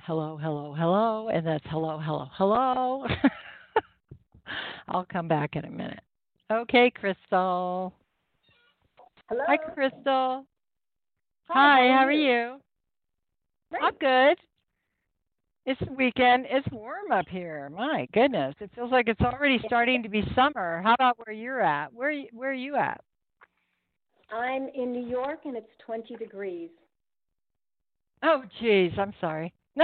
[0.00, 3.06] hello, hello, hello, and that's hello, hello, hello.
[4.88, 6.00] I'll come back in a minute.
[6.52, 7.94] Okay, Crystal.
[9.28, 9.44] Hello?
[9.46, 10.44] Hi, Crystal.
[11.48, 12.60] Hi, Hi, how are you?
[13.70, 13.82] Great.
[13.82, 14.38] I'm good.
[15.66, 16.46] It's weekend.
[16.48, 17.68] It's warm up here.
[17.70, 20.80] My goodness, it feels like it's already starting to be summer.
[20.82, 21.92] How about where you're at?
[21.92, 23.00] Where where are you at?
[24.32, 26.70] I'm in New York and it's 20 degrees.
[28.22, 29.52] Oh, geez, I'm sorry.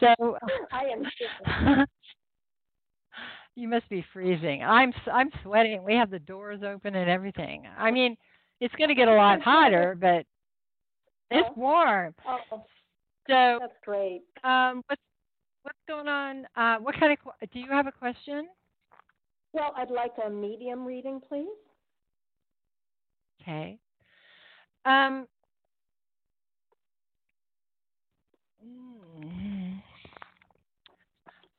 [0.00, 0.06] so
[0.72, 1.86] I am
[3.56, 4.62] you must be freezing.
[4.62, 5.82] I'm s- I'm sweating.
[5.84, 7.64] We have the doors open and everything.
[7.78, 8.16] I mean,
[8.60, 10.24] it's going to get a lot hotter, but
[11.30, 11.54] it's Oh.
[11.56, 12.14] warm.
[12.26, 12.64] Oh,
[13.28, 14.22] So, that's great.
[14.44, 15.00] um, what's
[15.62, 16.46] what's going on?
[16.56, 18.48] Uh, what kind of do you have a question?
[19.52, 21.46] Well, I'd like a medium reading, please.
[23.40, 23.78] Okay.
[24.84, 25.26] Um.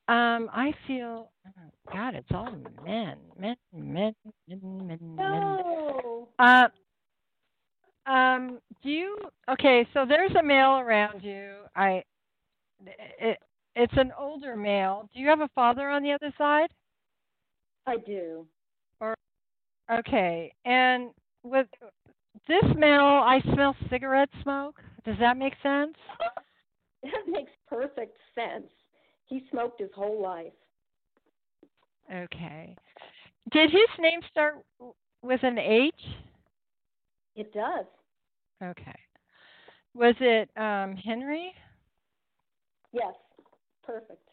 [0.08, 2.48] Um, I feel, oh, God, it's all
[2.84, 4.14] men, men, men,
[4.46, 4.54] men,
[4.86, 5.16] men, men.
[5.16, 6.28] No.
[6.38, 6.68] Uh,
[8.06, 9.18] um, do you?
[9.50, 11.54] Okay, so there's a male around you.
[11.74, 12.02] I,
[13.18, 13.38] it,
[13.74, 15.08] it's an older male.
[15.14, 16.68] Do you have a father on the other side?
[17.86, 18.46] I do.
[19.00, 19.14] Or
[19.90, 21.10] Okay, and
[21.42, 21.66] with
[22.48, 24.80] this male, I smell cigarette smoke.
[25.04, 25.94] Does that make sense?
[27.02, 28.66] That makes perfect sense.
[29.26, 30.52] He smoked his whole life.
[32.12, 32.74] Okay.
[33.52, 34.56] Did his name start
[35.22, 35.94] with an H?
[37.36, 37.84] It does.
[38.62, 38.98] Okay.
[39.94, 41.52] Was it um, Henry?
[42.92, 43.14] Yes.
[43.84, 44.28] Perfect.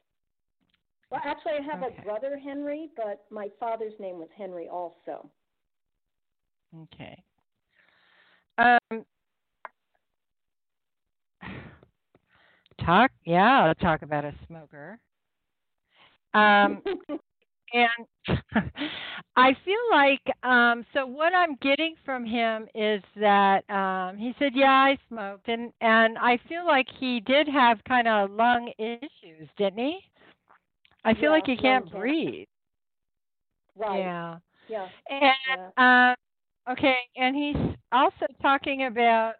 [1.11, 1.95] Well, actually, I have Okay.
[1.99, 5.29] a brother, Henry, but my father's name was Henry also.
[6.81, 7.23] Okay.
[8.57, 9.05] Um,
[12.83, 14.99] talk, yeah, talk about a smoker.
[16.33, 16.81] Um,
[17.73, 18.07] and
[19.35, 24.53] I feel like um so what I'm getting from him is that um he said
[24.55, 29.49] yeah I smoked and and I feel like he did have kind of lung issues
[29.57, 29.99] didn't he?
[31.05, 32.47] I feel Yeah, like he can't breathe.
[33.75, 34.13] Right.
[34.13, 34.37] yeah.
[34.67, 34.89] Yeah.
[35.09, 35.33] and
[35.77, 36.15] um
[36.71, 39.33] okay and he's also talking about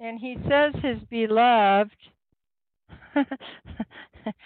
[0.00, 1.96] and he says his beloved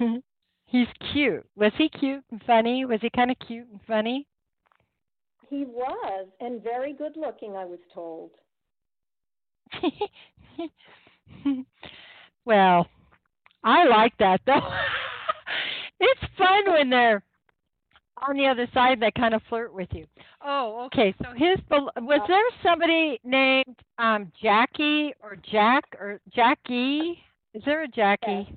[0.66, 1.46] He's cute.
[1.54, 2.84] Was he cute and funny?
[2.84, 4.26] Was he kind of cute and funny?
[5.48, 8.30] He was, and very good looking, I was told.
[12.44, 12.88] well,
[13.62, 14.60] I like that though.
[16.00, 17.22] it's fun when they're
[18.26, 19.00] on the other side.
[19.00, 20.06] They kind of flirt with you.
[20.44, 21.14] Oh, okay.
[21.22, 27.18] So his was there somebody named um Jackie or Jack or Jackie?
[27.54, 28.48] Is there a Jackie?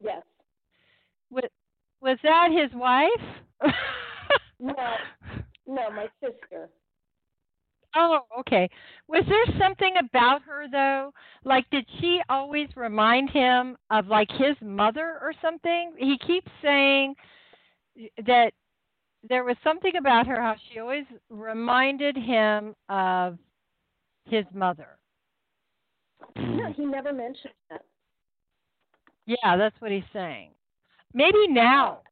[0.00, 0.22] Yes.
[1.30, 1.44] Was,
[2.04, 3.72] was that his wife?
[4.60, 4.74] no,
[5.66, 6.68] no, my sister.
[7.96, 8.68] Oh, okay.
[9.08, 11.12] Was there something about her though?
[11.44, 15.92] Like did she always remind him of like his mother or something?
[15.96, 17.14] He keeps saying
[18.26, 18.52] that
[19.26, 23.38] there was something about her how she always reminded him of
[24.26, 24.98] his mother.
[26.36, 27.82] No, he never mentioned that.
[29.26, 30.50] Yeah, that's what he's saying.
[31.14, 32.02] Maybe now.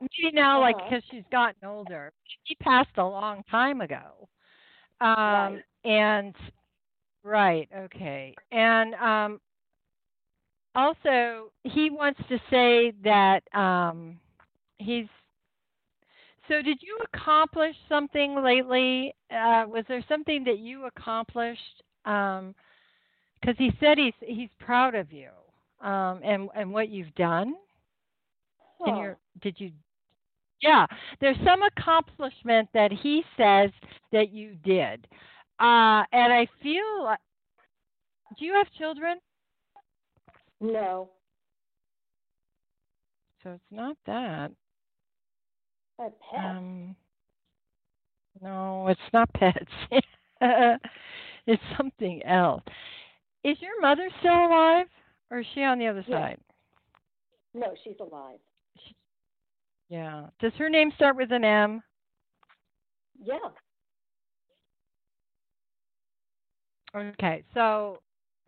[0.00, 0.88] Maybe now, like Uh-huh.
[0.90, 2.12] because she's gotten older.
[2.44, 4.28] He passed a long time ago.
[5.00, 5.64] Um, Right.
[5.84, 6.36] And
[7.24, 9.40] right, okay, and um,
[10.74, 14.20] also he wants to say that um,
[14.78, 15.06] he's.
[16.48, 19.14] So, did you accomplish something lately?
[19.30, 21.82] Uh, was there something that you accomplished?
[22.04, 22.54] Because
[23.58, 25.30] he said he's he's proud of you
[25.80, 27.54] um, and and what you've done.
[28.86, 29.00] In Huh.
[29.00, 29.72] your did you?
[30.62, 30.86] Yeah,
[31.20, 33.70] there's some accomplishment that he says
[34.12, 35.06] that you did,
[35.58, 37.04] uh, and I feel.
[37.04, 37.18] like-
[38.38, 39.20] Do you have children?
[40.60, 41.10] No,
[43.42, 44.52] So it's not that.
[45.98, 46.44] a pet.
[46.44, 46.94] Um,
[48.42, 49.72] no, it's not pets.
[51.46, 52.62] it's something else.
[53.42, 54.86] Is your mother still alive,
[55.30, 56.08] or is she on the other Yes.
[56.10, 56.40] side?
[57.54, 58.38] no, she's alive.
[59.88, 60.26] Yeah.
[60.40, 61.82] Does her name start with an M?
[63.22, 63.36] Yeah.
[66.94, 67.44] Okay.
[67.54, 67.98] So,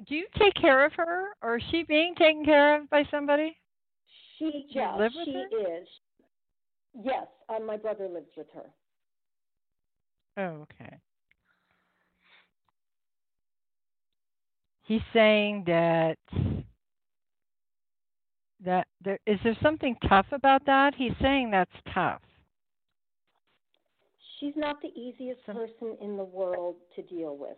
[0.08, 3.56] do you take care of her, or is she being taken care of by somebody?
[4.38, 5.78] She yeah, she her?
[5.78, 5.88] is.
[6.94, 8.66] Yes, uh, my brother lives with her.
[10.36, 10.96] Oh, okay.
[14.84, 16.18] He's saying that
[18.64, 20.94] that there is there something tough about that?
[20.96, 22.22] He's saying that's tough.
[24.38, 27.56] She's not the easiest person in the world to deal with.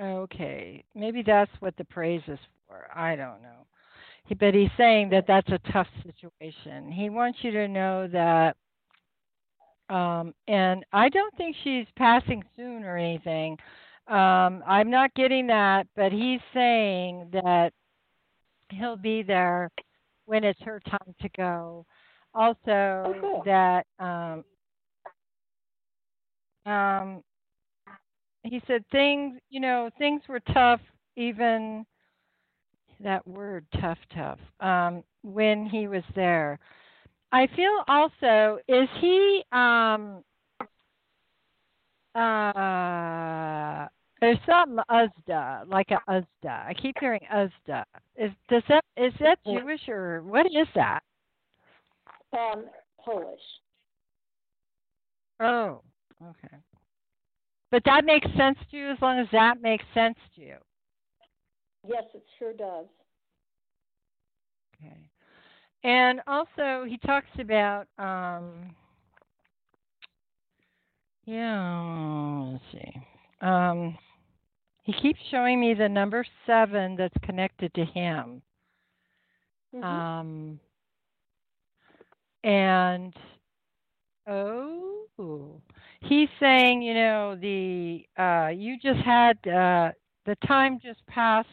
[0.00, 2.86] Okay, maybe that's what the praise is for.
[2.94, 3.66] I don't know.
[4.26, 6.90] He, but he's saying that that's a tough situation.
[6.90, 8.56] He wants you to know that,
[9.94, 13.58] um, and I don't think she's passing soon or anything.
[14.08, 17.72] Um, I'm not getting that, but he's saying that
[18.70, 19.70] he'll be there
[20.26, 21.84] when it's her time to go.
[22.34, 23.42] Also, Oh, cool.
[23.44, 24.44] that um,
[26.66, 27.22] um,
[28.42, 30.80] he said things, you know, things were tough,
[31.16, 31.84] even
[33.00, 36.58] that word tough, tough, um, when he was there.
[37.32, 40.22] I feel also, is he, um,
[42.14, 43.86] uh,
[44.24, 46.66] there's some Uzda, like a Uzda.
[46.66, 47.84] I keep hearing Uzda.
[48.16, 51.00] Is does that is that Jewish or what is that?
[52.32, 52.64] Um,
[53.04, 53.38] Polish.
[55.40, 55.82] Oh,
[56.22, 56.56] okay.
[57.70, 60.56] But that makes sense to you as long as that makes sense to you.
[61.86, 62.86] Yes, it sure does.
[64.76, 65.10] Okay.
[65.82, 68.74] And also he talks about um
[71.26, 72.92] yeah, let's see.
[73.42, 73.98] Um
[74.84, 78.42] he keeps showing me the number 7 that's connected to him.
[79.74, 79.82] Mhm.
[79.82, 80.60] Um
[82.44, 83.14] and
[84.26, 85.60] oh
[86.02, 89.90] he's saying, you know, the uh you just had uh
[90.26, 91.48] the time just passed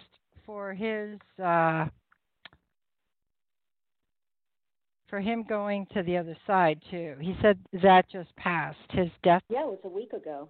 [0.46, 1.86] for his uh
[5.08, 7.16] for him going to the other side too.
[7.20, 9.44] He said that just passed his death.
[9.50, 10.48] yeah, it was a week ago.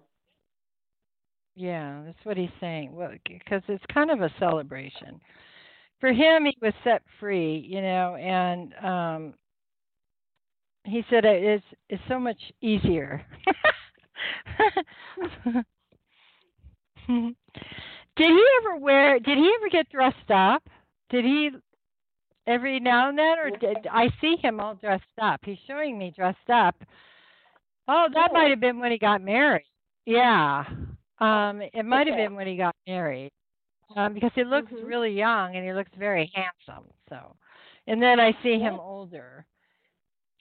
[1.54, 2.94] Yeah, that's what he's saying.
[2.94, 5.20] Well, because it's kind of a celebration.
[6.00, 9.34] For him, he was set free, you know, and um
[10.84, 13.24] he said it is it's so much easier.
[17.06, 17.34] did
[18.16, 19.18] he ever wear?
[19.18, 20.62] Did he ever get dressed up?
[21.10, 21.50] Did he
[22.46, 25.40] every now and then, or did I see him all dressed up?
[25.44, 26.74] He's showing me dressed up.
[27.88, 29.66] Oh, that might have been when he got married.
[30.06, 30.64] Yeah,
[31.22, 33.30] um, it might have been when he got married,
[33.96, 34.86] um, because he looks Mhm.
[34.86, 36.90] really young and he looks very handsome.
[37.08, 37.36] So,
[37.86, 39.46] and then I see him older,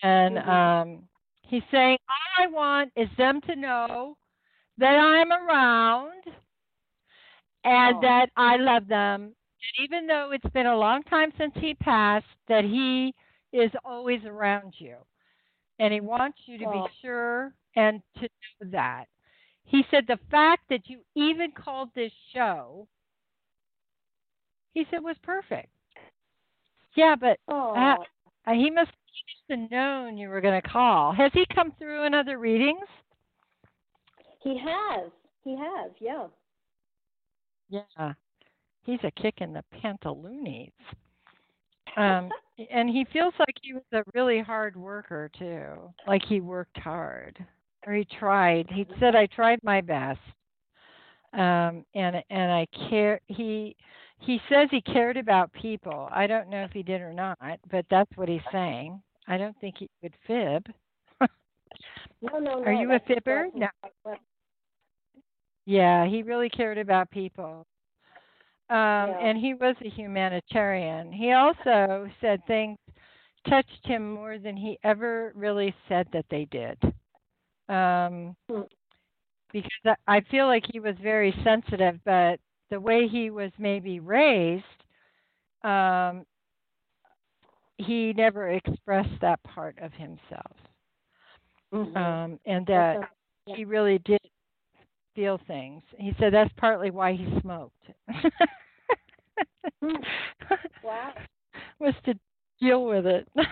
[0.04, 0.48] and Mhm.
[0.48, 1.10] um,
[1.44, 4.18] he's saying, "All I want is them to know
[4.78, 6.24] that I'm around
[7.64, 8.02] and Oh.
[8.02, 9.24] that I love them.
[9.78, 13.14] And even though it's been a long time since he passed, that he
[13.54, 14.98] is always around you.
[15.80, 16.72] And he wants you to Oh.
[16.72, 19.06] be sure and to know that.
[19.66, 22.88] He said the fact that you even called this show,
[24.74, 25.70] he said was perfect.
[26.96, 27.38] Yeah, but
[28.46, 28.92] uh, he must
[29.50, 31.14] have known you were going to call.
[31.14, 32.88] Has he come through in other readings?
[34.42, 35.12] he has.
[35.44, 35.92] He has.
[36.00, 36.28] Yeah.
[37.70, 38.14] Yeah.
[38.84, 40.72] He's a kick in the pantaloonies.
[41.96, 42.30] Um,
[42.72, 45.94] and he feels like he was a really hard worker too.
[46.08, 47.38] Like he worked hard,
[47.86, 48.68] or he tried.
[48.70, 50.20] He said, "I tried my best."
[51.34, 53.22] Um, and and I care.
[53.28, 53.76] He
[54.20, 56.10] he says he cared about people.
[56.12, 57.38] I don't know if he did or not,
[57.70, 59.02] but that's what he's saying.
[59.28, 60.68] I don't think he would fib.
[62.22, 62.64] No, no, no.
[62.64, 63.48] Are you a fibber?
[63.54, 63.68] No.
[65.66, 67.66] Yeah, he really cared about people.
[68.70, 68.76] Um,
[69.10, 69.18] Yeah.
[69.22, 71.12] And he was a humanitarian.
[71.12, 72.78] He also said things
[73.48, 76.78] touched him more than he ever really said that they did.
[77.72, 78.62] Um, Hmm.
[79.54, 84.64] because I feel like he was very sensitive, but the way he was maybe raised,
[85.64, 86.26] um,
[87.78, 90.56] he never expressed that part of himself.
[91.72, 91.96] Mhm.
[91.96, 93.00] Um, and that
[93.48, 93.56] Yeah.
[93.56, 94.20] he really did
[95.16, 95.84] feel things.
[95.98, 97.84] He said that's partly why he smoked.
[99.82, 100.04] Hmm.
[100.84, 101.14] Wow.
[101.80, 102.14] Was to
[102.60, 103.28] deal with it.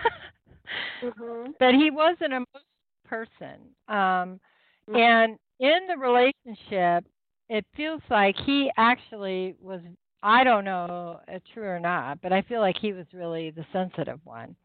[1.02, 1.54] Mhm.
[1.58, 2.69] but he was an emotional
[3.10, 3.56] person.
[3.88, 4.40] Um
[4.88, 5.00] Mhm.
[5.00, 7.04] and in the relationship
[7.48, 9.80] it feels like he actually was
[10.22, 13.66] I don't know uh, true or not, but I feel like he was really the
[13.72, 14.56] sensitive one.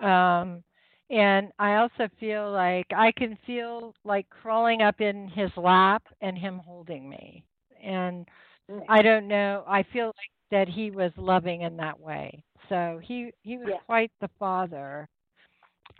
[0.00, 0.62] Um
[1.10, 6.38] and I also feel like I can feel like crawling up in his lap and
[6.38, 7.44] him holding me.
[7.82, 8.26] And
[8.70, 8.84] Mm.
[8.88, 9.64] I don't know.
[9.68, 12.42] I feel like that he was loving in that way.
[12.68, 13.78] So he he was Yeah.
[13.86, 15.08] quite the father.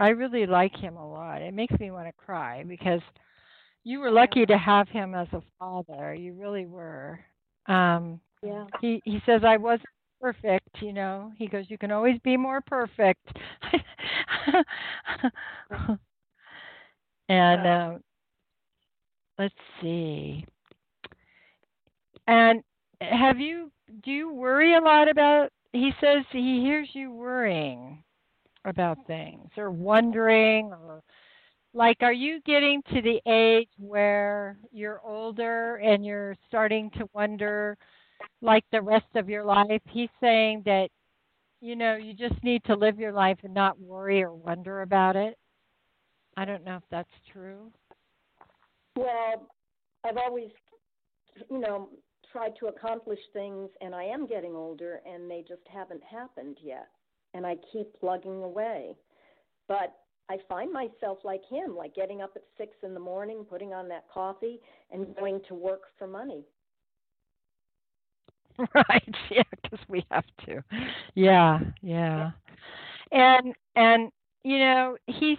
[0.00, 1.42] I really like him a lot.
[1.42, 3.02] It makes me want to cry because
[3.84, 6.14] you were lucky to have him as a father.
[6.14, 7.20] You really were.
[7.66, 8.66] Um Yeah.
[8.80, 9.88] he he says I wasn't
[10.20, 11.32] perfect, you know.
[11.38, 13.26] He goes you can always be more perfect.
[17.28, 18.02] and um
[19.38, 20.44] let's see.
[22.28, 22.62] And
[23.00, 23.72] have you
[24.04, 28.04] do you worry a lot about he says he hears you worrying
[28.64, 31.02] about things or wondering or
[31.72, 37.76] like are you getting to the age where you're older and you're starting to wonder
[38.42, 39.80] like the rest of your life?
[39.88, 40.88] He's saying that
[41.60, 45.16] you know you just need to live your life and not worry or wonder about
[45.16, 45.36] it.
[46.36, 47.70] I don't know if that's true.
[48.96, 49.48] Well,
[50.04, 50.50] I've always,
[51.50, 51.88] you know,
[52.32, 56.88] tried to accomplish things, and I am getting older, and they just haven't happened yet.
[57.34, 58.96] And I keep plugging away.
[59.68, 59.94] But
[60.28, 63.88] I find myself like him, like getting up at six in the morning, putting on
[63.88, 64.60] that coffee,
[64.90, 66.44] and going to work for money.
[68.74, 70.62] right yeah because we have to
[71.14, 72.30] yeah yeah
[73.12, 74.10] and and
[74.42, 75.38] you know he's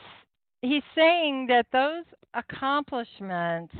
[0.61, 3.73] he's saying that those accomplishments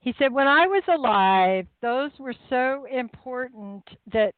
[0.00, 3.82] he said when i was alive those were so important
[4.12, 4.34] that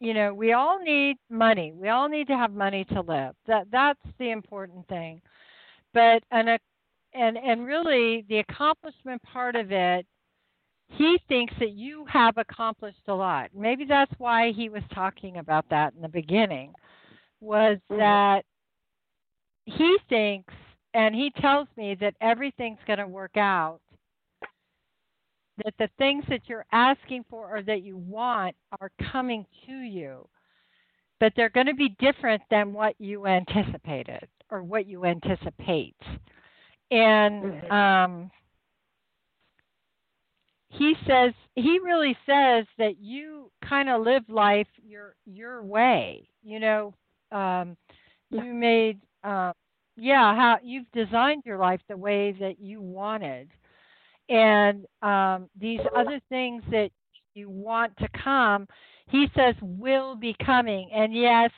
[0.00, 1.72] you know we all need money.
[1.72, 3.34] We all need to have money to live.
[3.46, 5.20] That that's the important thing.
[5.94, 6.58] But an
[7.14, 10.06] and and really the accomplishment part of it
[10.90, 13.50] he thinks that you have accomplished a lot.
[13.54, 16.72] Maybe that's why he was talking about that in the beginning
[17.40, 17.98] was Mhm.
[17.98, 18.44] that
[19.66, 20.54] he thinks
[20.94, 23.80] and he tells me that everything's going to work out
[25.64, 30.28] that the things that you're asking for or that you want are coming to you
[31.20, 35.96] but they're going to be different than what you anticipated or what you anticipate.
[36.90, 38.30] And um
[40.70, 46.60] he says he really says that you kind of live life your your way you
[46.60, 46.94] know?
[47.30, 47.76] Um
[48.30, 49.52] you made uh
[49.96, 53.50] yeah how you've designed your life the way that you wanted
[54.28, 56.90] and um these other things that
[57.34, 58.66] you want to come
[59.10, 60.90] he says will be coming.
[60.94, 61.50] And yes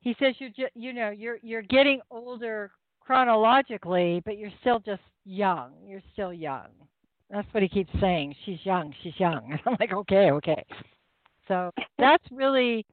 [0.00, 5.72] he says you're you know you're you're getting older chronologically but you're still just young.
[5.86, 6.68] You're still young.
[7.30, 8.34] That's what he keeps saying.
[8.44, 8.94] She's young.
[9.02, 9.48] She's young.
[9.50, 10.64] And i'm like okay okay.
[11.48, 12.84] So that's really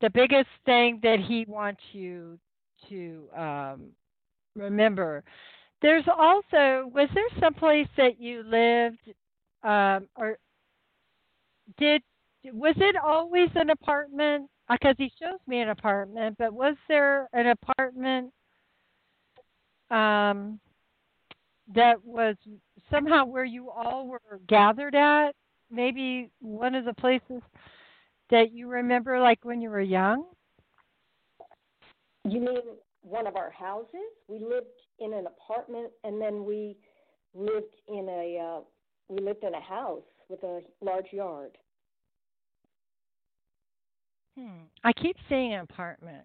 [0.00, 2.38] the biggest thing that he wants you
[2.88, 3.92] to um
[4.54, 5.24] remember
[5.82, 9.14] there's also was there someplace that you lived
[9.62, 10.38] um or
[11.78, 12.02] did
[12.44, 17.48] was it always an apartment because he shows me an apartment but was there an
[17.48, 18.32] apartment
[19.90, 20.58] um
[21.74, 22.36] that was
[22.90, 25.32] somehow where you all were gathered at
[25.70, 27.42] maybe one of the places
[28.30, 30.24] that you remember, like when you were young?
[32.24, 32.60] You mean
[33.02, 33.88] one of our houses?
[34.28, 34.66] We lived
[34.98, 36.76] in an apartment, and then we
[37.34, 38.60] lived in a uh,
[39.08, 41.56] we lived in a house with a large yard.
[44.38, 44.64] Hmm.
[44.84, 46.24] I keep saying apartment.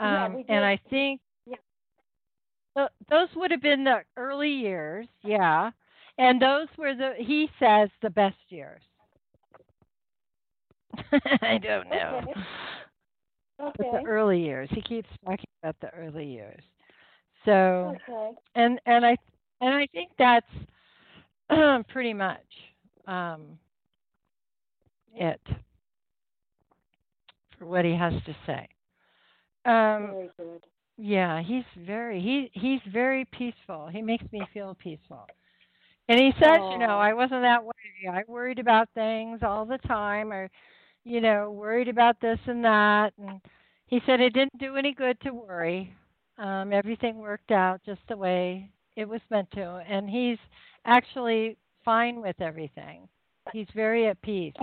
[0.00, 1.56] Um, yeah, and I think Yeah.
[2.76, 5.70] th- those would have been the early years, yeah.
[6.18, 8.82] And those were the he says the best years.
[11.42, 12.22] I don't know.
[12.24, 12.40] Okay.
[13.58, 14.68] But the early years.
[14.72, 16.62] He keeps talking about the early years.
[17.44, 18.32] So Okay.
[18.54, 19.16] and and I
[19.60, 20.46] and I think that's
[21.88, 22.44] pretty much
[23.06, 23.58] um,
[25.14, 25.40] it
[27.58, 28.68] for what he has to say.
[29.64, 30.64] Um, Very good.
[30.96, 33.88] yeah, he's very he he's very peaceful.
[33.88, 35.26] He makes me feel peaceful.
[36.08, 37.72] And he says, you know, I wasn't that way.
[38.10, 40.50] I worried about things all the time or
[41.04, 43.40] you know, worried about this and that and
[43.86, 45.94] he said it didn't do any good to worry.
[46.38, 50.38] Um everything worked out just the way it was meant to and he's
[50.84, 53.08] actually fine with everything.
[53.52, 54.54] He's very at peace.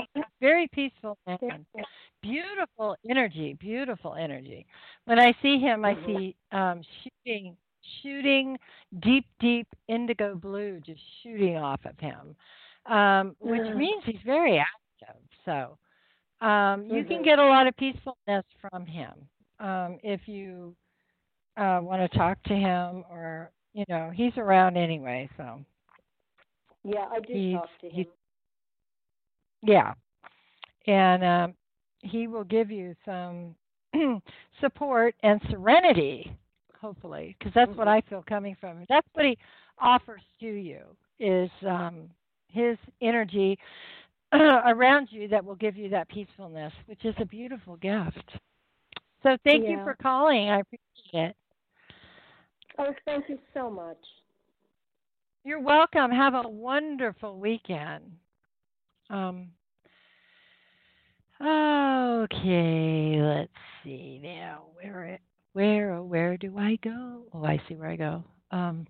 [0.41, 1.65] Very peaceful man.
[2.21, 4.65] Beautiful energy, beautiful energy.
[5.05, 7.55] When I see him, I see um shooting
[8.01, 8.57] shooting
[9.01, 12.35] deep deep indigo blue just shooting off of him.
[12.85, 13.75] Um which Mm.
[13.75, 15.21] means he's very active.
[15.45, 15.77] So,
[16.45, 17.23] um you can Mhm.
[17.23, 19.13] get a lot of peacefulness from him.
[19.59, 20.75] Um if you
[21.57, 25.59] uh want to talk to him or you know, he's around anyway, so
[26.83, 27.95] Yeah, I did He's- talk to him.
[27.95, 28.09] he-
[29.71, 29.93] yeah.
[30.87, 31.53] And um
[32.03, 33.55] he will give you some
[34.59, 36.35] support and serenity,
[36.79, 37.91] hopefully, because that's what Mhm.
[37.97, 38.85] I feel coming from him.
[38.89, 39.37] That's what he
[39.79, 40.81] offers to you
[41.19, 42.09] is um
[42.47, 43.57] his energy
[44.33, 48.37] around you that will give you that peacefulness, which is a beautiful gift.
[49.23, 50.49] So thank you for calling.
[50.49, 51.35] I appreciate it.
[52.77, 53.97] Oh, thank you so much.
[55.43, 56.11] You're welcome.
[56.11, 58.03] Have a wonderful weekend.
[59.09, 59.49] Um,
[61.41, 63.51] okay, let's
[63.83, 64.65] see now.
[64.73, 65.19] Where,
[65.53, 67.23] where, oh, where do I go?
[67.33, 68.23] Oh, I see where I go.
[68.51, 68.87] Um,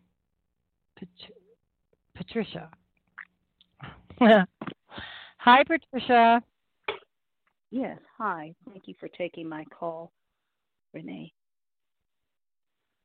[0.97, 1.07] Pat-
[2.15, 2.69] Patricia.
[5.37, 6.43] Hi, Patricia.
[7.71, 8.53] Yes, hi.
[8.69, 10.11] Thank you for taking my call,
[10.93, 11.31] Renee.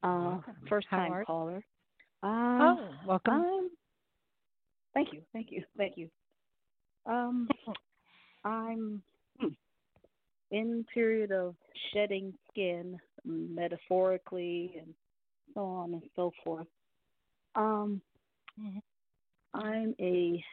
[0.07, 0.39] Uh,
[0.69, 1.65] first time caller.
[2.23, 3.35] Uh, Oh, welcome.
[3.35, 3.71] I'm,
[4.95, 6.09] thank you, thank you, thank you.
[7.07, 7.49] Um,
[8.45, 9.03] I'm
[10.53, 11.57] in period of
[11.93, 14.95] shedding skin, metaphorically, and
[15.55, 16.69] so on and so forth.
[17.57, 18.01] Um,
[18.61, 18.81] Mhm.
[19.55, 20.45] I'm a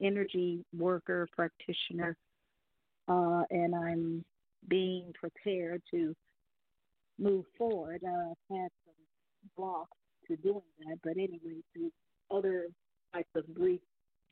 [0.00, 2.16] energy worker practitioner,
[3.08, 4.24] uh, and I'm
[4.68, 6.14] being prepared to
[7.18, 8.02] move forward.
[8.04, 9.96] Uh, I've had some blocks
[10.28, 11.90] to doing that, but anyway, through
[12.30, 12.66] other
[13.14, 13.80] types of grief,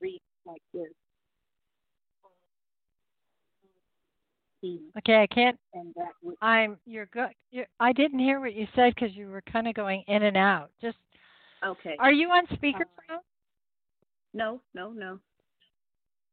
[0.00, 0.88] grief like this.
[4.98, 5.58] Okay, I can't.
[5.74, 6.78] And that would, I'm.
[6.86, 7.28] You're good.
[7.50, 10.36] You're, I didn't hear what you said because you were kind of going in and
[10.36, 10.70] out.
[10.80, 10.96] Just.
[11.64, 11.96] okay.
[11.98, 13.20] Are you on speakerphone?
[14.32, 15.18] No, no, no.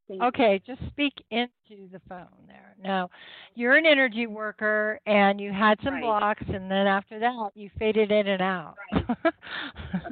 [0.08, 0.28] Thank you.
[0.28, 2.76] Okay, just speak into the phone there.
[2.82, 3.10] Now,
[3.56, 6.02] you're an energy worker and you had some Right.
[6.02, 8.76] blocks, and then after that, you faded in and out.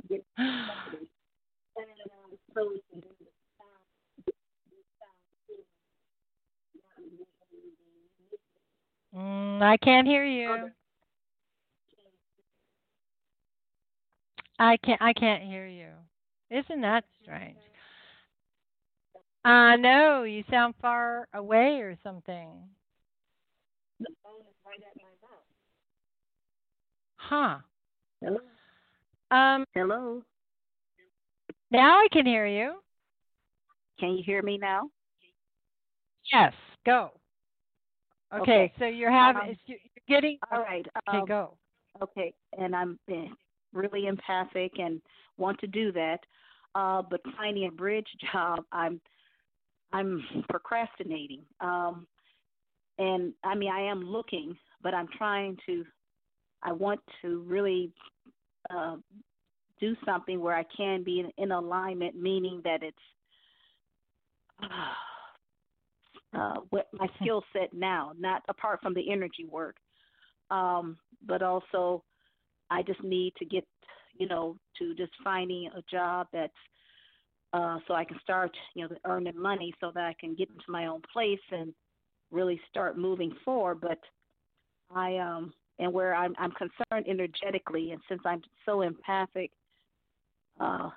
[0.10, 0.26] getting
[0.64, 1.08] started.
[1.78, 3.26] And so we can do the
[3.58, 5.64] sound, the sound too.
[9.16, 10.72] mm, I can't hear you.
[14.60, 15.02] I can't.
[15.02, 15.92] I can't hear you.
[16.50, 17.58] Isn't that strange?
[19.50, 20.24] Uh know.
[20.26, 22.50] you sound far away or something.
[24.00, 25.48] The phone is right at my mouth.
[27.18, 27.58] Huh.
[28.22, 28.40] Hello.
[29.32, 29.66] Um.
[29.74, 30.22] Hello.
[31.72, 32.74] Now I can hear you.
[34.00, 34.92] Can you hear me now?
[36.32, 36.54] Yes.
[36.86, 37.10] Go.
[38.32, 38.42] Okay.
[38.42, 38.74] Okay.
[38.78, 39.42] So you're having.
[39.50, 40.38] Um, you're getting.
[40.52, 40.86] All right.
[41.10, 41.18] Okay.
[41.18, 41.58] um, go.
[42.04, 43.26] Okay, and I'm eh,
[43.74, 45.02] really empathic and
[45.38, 46.20] want to do that,
[46.76, 49.02] uh, but finding a bridge job, I'm
[49.92, 51.42] I'm procrastinating.
[51.62, 52.08] Um,
[52.98, 55.86] and I mean, I am looking, but I'm trying to.
[56.62, 57.94] I want to really
[58.70, 58.98] uh,
[59.80, 62.98] do something where I can be in, in alignment, meaning that it's
[66.34, 69.78] uh, what my skill set now, not apart from the energy work,
[70.52, 72.04] um, but also
[72.70, 73.66] I just need to get,
[74.18, 76.54] you know, to just finding a job that's
[77.54, 80.70] uh, so I can start, you know, earning money so that I can get into
[80.70, 81.74] my own place and
[82.32, 83.82] really start moving forward.
[83.82, 84.00] But
[84.94, 89.52] I um and where I'm I'm concerned energetically, and since I'm so empathic,
[90.60, 90.90] uh,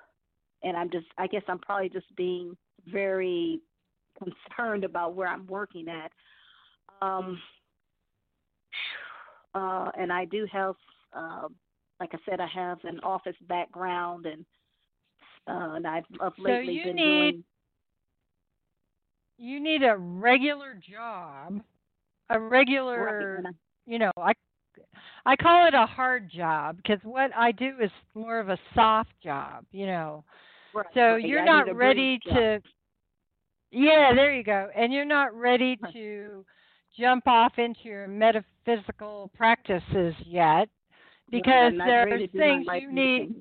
[0.63, 2.55] and I'm just I guess I'm probably just being
[2.87, 3.59] very
[4.17, 6.11] concerned about where I'm working at.
[7.01, 7.39] Um,
[9.55, 10.75] uh, and I do have,
[11.15, 11.47] uh,
[11.99, 14.45] like I said, I have an office background, and
[15.47, 17.43] uh, and I've of lately so you been need, doing.
[19.37, 21.61] You need a regular job,
[22.29, 24.33] a regular, Right, you know, I
[25.25, 29.11] I call it a hard job because what I do is more of a soft
[29.23, 30.23] job, you know.
[30.73, 31.19] right, So right.
[31.25, 32.33] you're I not ready job.
[32.33, 32.61] to
[33.71, 34.69] Yeah, there you go.
[34.75, 36.45] And you're not ready to
[36.97, 40.69] jump off into your metaphysical practices yet
[41.31, 43.35] because I'm not there's to do my things you need.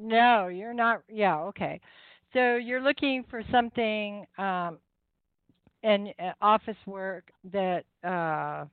[0.00, 1.80] No, you're not yeah, okay.
[2.34, 4.78] So you're looking for something um
[5.84, 8.66] and uh, office work that uh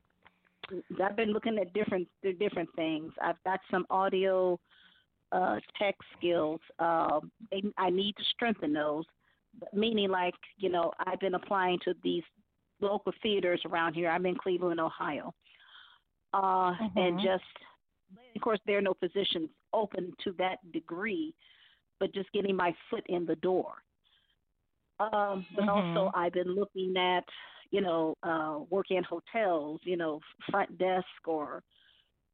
[1.04, 2.08] I've been looking at different
[2.40, 3.14] different things.
[3.22, 4.60] I've got some audio
[5.32, 6.62] uh tech skills.
[6.80, 7.32] Um
[7.78, 9.06] I need to strengthen those.
[9.60, 12.24] But meaning like, you know, I've been applying to these
[12.82, 14.10] local theaters around here.
[14.10, 15.34] I'm in Cleveland, Ohio.
[16.34, 17.22] Uh and Mhm.
[17.22, 17.44] just
[18.36, 21.34] of course there are no positions open to that degree,
[22.00, 23.74] but just getting my foot in the door.
[25.00, 26.12] Um, but also Mhm.
[26.14, 27.24] I've been looking at
[27.72, 31.64] you know, uh, work in hotels, you know, front desk or,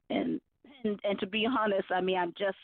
[0.09, 0.39] and
[0.83, 2.57] and and to be honest, I mean, I'm just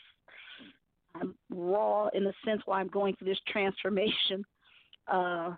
[1.14, 4.44] I'm raw in the sense why I'm going through this transformation.
[5.08, 5.56] Uh,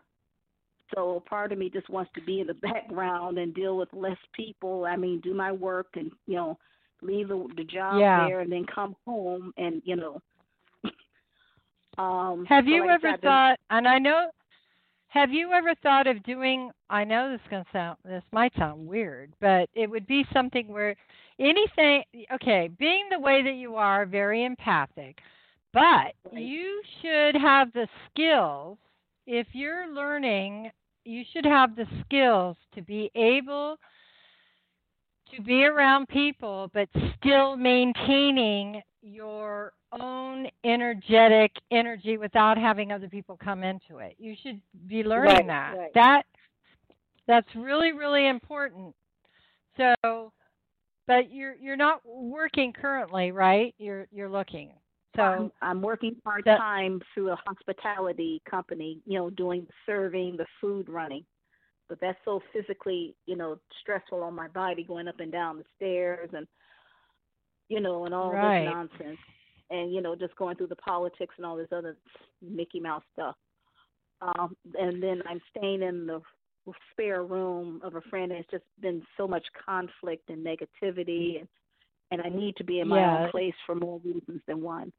[0.94, 4.16] so part of me just wants to be in the background and deal with less
[4.32, 4.86] people.
[4.86, 6.58] I mean, do my work and you know,
[7.02, 8.26] leave the, the job Yeah.
[8.26, 10.20] there and then come home and you know.
[11.98, 14.30] um, Have so you like ever been- thought and I know
[15.08, 18.52] have you ever thought of doing I know this is going to sound this might
[18.56, 20.96] sound weird, but it would be something where
[21.38, 22.02] anything
[22.34, 25.18] okay, being the way that you are, very empathic,
[25.72, 26.14] but Right.
[26.32, 28.78] you should have the skills
[29.26, 30.70] if you're learning,
[31.04, 33.76] you should have the skills to be able
[35.36, 43.38] to be around people but still maintaining your own energetic energy without having other people
[43.42, 44.14] come into it.
[44.18, 45.74] You should be learning Right, that.
[45.76, 45.94] right.
[45.94, 46.22] That
[47.26, 48.94] that's really really important.
[49.76, 50.32] So
[51.06, 53.74] but you're you're not working currently, right?
[53.78, 54.72] You're you're looking.
[55.16, 60.46] So I'm, I'm working part time through a hospitality company, you know, doing serving, the
[60.60, 61.24] food running.
[61.92, 65.64] But that's so physically, you know, stressful on my body going up and down the
[65.76, 66.46] stairs and
[67.68, 68.60] you know, and all Right.
[68.60, 69.18] this nonsense.
[69.68, 71.98] And, you know, just going through the politics and all this other
[72.40, 73.36] Mickey Mouse stuff.
[74.22, 76.22] Um and then I'm staying in the
[76.92, 81.48] spare room of a friend and it's just been so much conflict and negativity and
[82.10, 83.24] and I need to be in my Yeah.
[83.24, 84.94] own place for more reasons than one.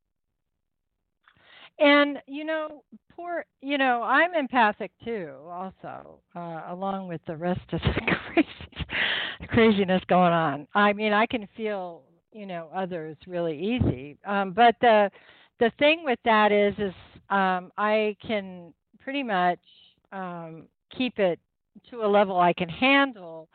[1.80, 2.84] And you know,
[3.16, 9.48] poor, you know, I'm empathic too, also, uh, along with the rest of the crazy,
[9.48, 10.68] craziness going on.
[10.76, 14.18] I mean, I can feel, you know, others really easy.
[14.26, 15.10] Um, but the
[15.60, 16.94] the thing with that is, is
[17.30, 19.60] um, I can pretty much
[20.12, 21.40] um, keep it
[21.90, 23.50] to a level I can handle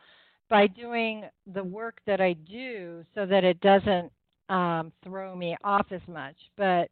[0.49, 4.11] by doing the work that I do, so that it doesn't
[4.49, 6.35] um, throw me off as much.
[6.57, 6.89] But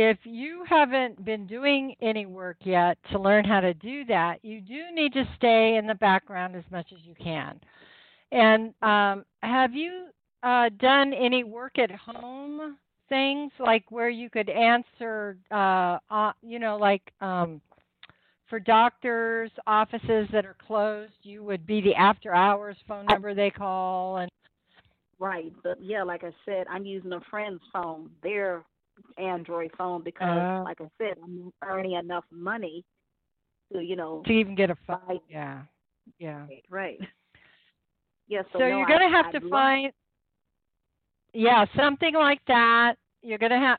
[0.00, 4.60] if you haven't been doing any work yet to learn how to do that, you
[4.60, 7.58] do need to stay in the background as much as you can.
[8.30, 10.06] And um, have you
[10.44, 12.76] uh, done any work at home
[13.08, 17.60] things like where you could answer, uh, uh, you know, like um,
[18.48, 23.50] for doctors' offices that are closed, you would be the after hours phone number they
[23.50, 24.30] call and
[25.18, 28.62] Right, but yeah, like I said, I'm using a friend's phone, their
[29.16, 30.62] Android phone, because, Oh.
[30.64, 32.84] like I said, I'm earning enough money
[33.72, 35.00] to, you know, to even get a phone.
[35.06, 35.16] buy.
[35.28, 35.62] Yeah,
[36.18, 36.46] yeah.
[36.70, 36.98] Right.
[38.30, 39.92] Yeah, so, So, no, you're going to have I'd to love- find,
[41.32, 42.96] yeah, something like that.
[43.22, 43.78] You're going to have,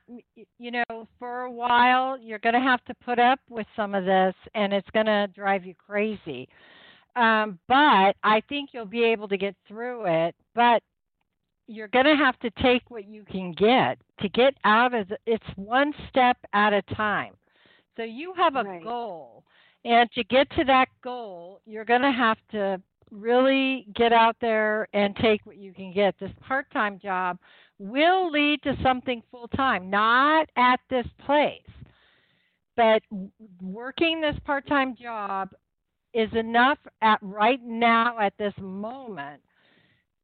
[0.58, 4.06] you know, for a while, you're going to have to put up with some of
[4.06, 6.48] this, and it's going to drive you crazy.
[7.16, 10.36] Um, but I think you'll be able to get through it.
[10.56, 10.82] But
[11.70, 15.18] you're going to have to take what you can get to get out of the,
[15.28, 17.36] it's one step at a time.
[17.98, 18.82] So you have a Right.
[18.82, 19.44] goal,
[19.86, 24.88] and to get to that goal, you're going to have to really get out there
[24.94, 26.16] and take what you can get.
[26.20, 27.38] This part time job
[27.80, 31.62] will lead to something full time, not at this place.
[32.76, 33.02] but
[33.62, 35.52] working this part-time job
[36.14, 39.42] is enough at right now at this moment.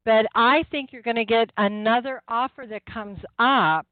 [0.06, 3.88] But I think you're going to get another offer that comes up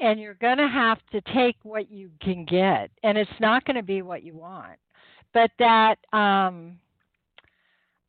[0.00, 3.76] and you're going to have to take what you can get and it's not going
[3.76, 4.78] to be what you want.
[5.34, 6.80] But that um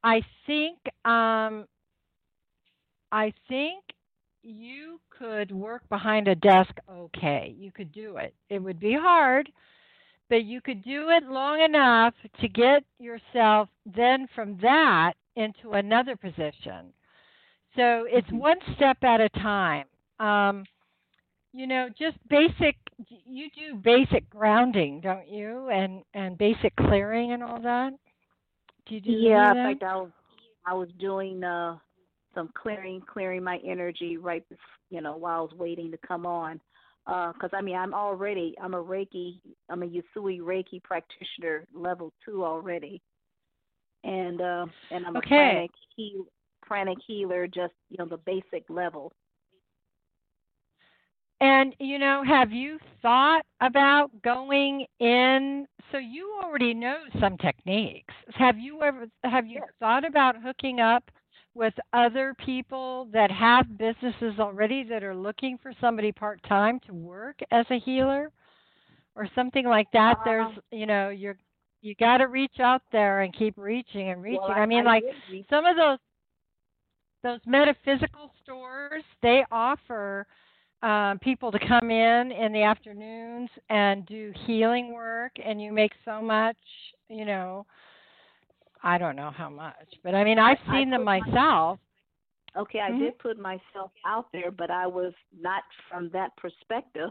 [0.04, 1.68] I think um
[3.12, 3.84] I think
[4.44, 7.56] you could work behind a desk okay.
[7.60, 8.34] You could do it.
[8.50, 9.52] It would be hard,
[10.30, 16.16] but you could do it long enough to get yourself then from that into another
[16.16, 16.94] position.
[17.76, 18.38] So it's mm-hmm.
[18.38, 19.86] one step at a time.
[20.20, 20.66] Um,
[21.54, 22.76] you know, just basic.
[23.26, 25.70] You do basic grounding, don't you?
[25.70, 27.92] And and basic clearing and all that.
[28.88, 30.12] Do you do yeah, in fact, I was
[30.66, 31.78] I was doing uh
[32.36, 36.26] some clearing, clearing my energy right, before, you know, while I was waiting to come
[36.26, 36.60] on.
[37.06, 39.40] Because uh, I mean, I'm already, I'm a Reiki,
[39.70, 43.02] I'm a Usui Reiki practitioner, level two already,
[44.04, 45.26] and uh, and I'm okay.
[45.26, 46.26] a pranic heal,
[46.62, 49.12] pranic healer, just you know, the basic level.
[51.42, 55.66] And you know, have you thought about going in?
[55.92, 58.14] So you already know some techniques.
[58.34, 59.70] Have you ever have you yes.
[59.80, 61.10] thought about hooking up
[61.56, 66.94] with other people that have businesses already that are looking for somebody part time to
[66.94, 68.32] work as a healer
[69.16, 71.38] or something like that uh, there's you know you're
[71.82, 74.94] you got to reach out there and keep reaching and reaching well, i, mean I
[74.94, 75.04] like
[75.50, 75.98] some of those
[77.24, 80.26] those metaphysical stores they offer
[80.82, 85.92] um, people to come in in the afternoons and do healing work and you make
[86.06, 86.58] so much
[87.10, 87.66] you know
[88.82, 91.80] I don't know how much, but I mean I've seen them myself.
[92.56, 93.00] My, okay, I mm-hmm.
[93.00, 97.10] did put myself out there, but I was not from that perspective.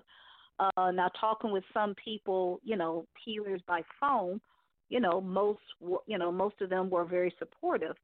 [0.58, 4.40] Uh, now talking with some people, you know, healers by phone,
[4.88, 5.60] you know, most
[6.06, 7.96] you know most of them were very supportive,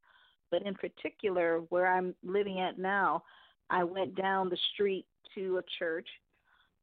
[0.50, 3.22] but in particular where I'm living at now,
[3.70, 6.08] I went down the street to a church,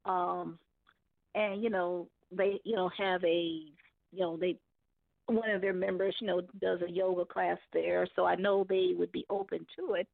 [0.05, 0.57] um,
[1.36, 3.62] and you know they you know have a
[4.12, 4.57] you know they
[5.28, 8.91] one of their members, you know, does a yoga class there, so I know they
[8.97, 10.07] would be open to it.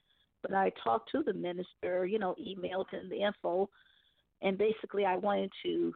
[0.43, 3.70] But I talked to the minister, you know, emailed him the info,
[4.41, 5.93] and basically I wanted to,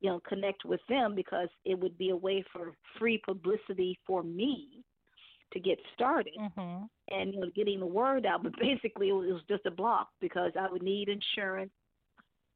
[0.00, 4.22] you know, connect with them because it would be a way for free publicity for
[4.22, 4.84] me
[5.52, 6.84] to get started mm-hmm.
[7.10, 8.42] and you know getting the word out.
[8.42, 11.72] But basically, it was just a block because I would need insurance,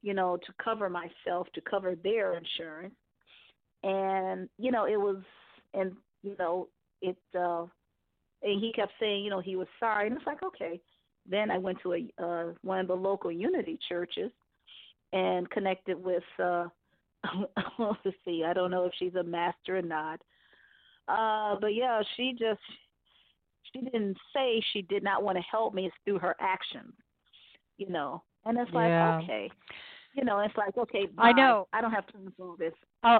[0.02, 2.94] you know, to cover myself to cover their insurance,
[3.82, 5.22] and you know, it was
[5.74, 6.68] and you know
[7.02, 7.62] it uh
[8.42, 10.80] and he kept saying you know he was sorry and it's like okay
[11.28, 14.30] then i went to a uh one of the local unity churches
[15.12, 16.66] and connected with uh
[17.78, 20.20] let's see i don't know if she's a master or not
[21.08, 22.60] uh but yeah she just
[23.72, 26.92] she didn't say she did not want to help me it's through her actions
[27.78, 29.18] you know and it's like yeah.
[29.18, 29.50] okay
[30.14, 31.24] you know it's like okay bye.
[31.24, 32.74] i know i don't have time for all this
[33.04, 33.18] uh,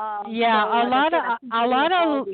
[0.00, 2.26] um, yeah, so, a lot of a lot of.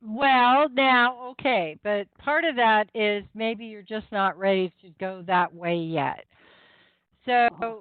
[0.00, 5.22] Well, now, okay, but part of that is maybe you're just not ready to go
[5.26, 6.24] that way yet.
[7.26, 7.74] So, uh-huh.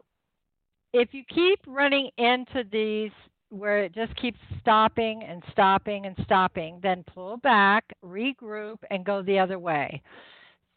[0.93, 3.11] if you keep running into these
[3.49, 9.21] where it just keeps stopping and stopping and stopping, then pull back, regroup, and go
[9.21, 10.01] the other way.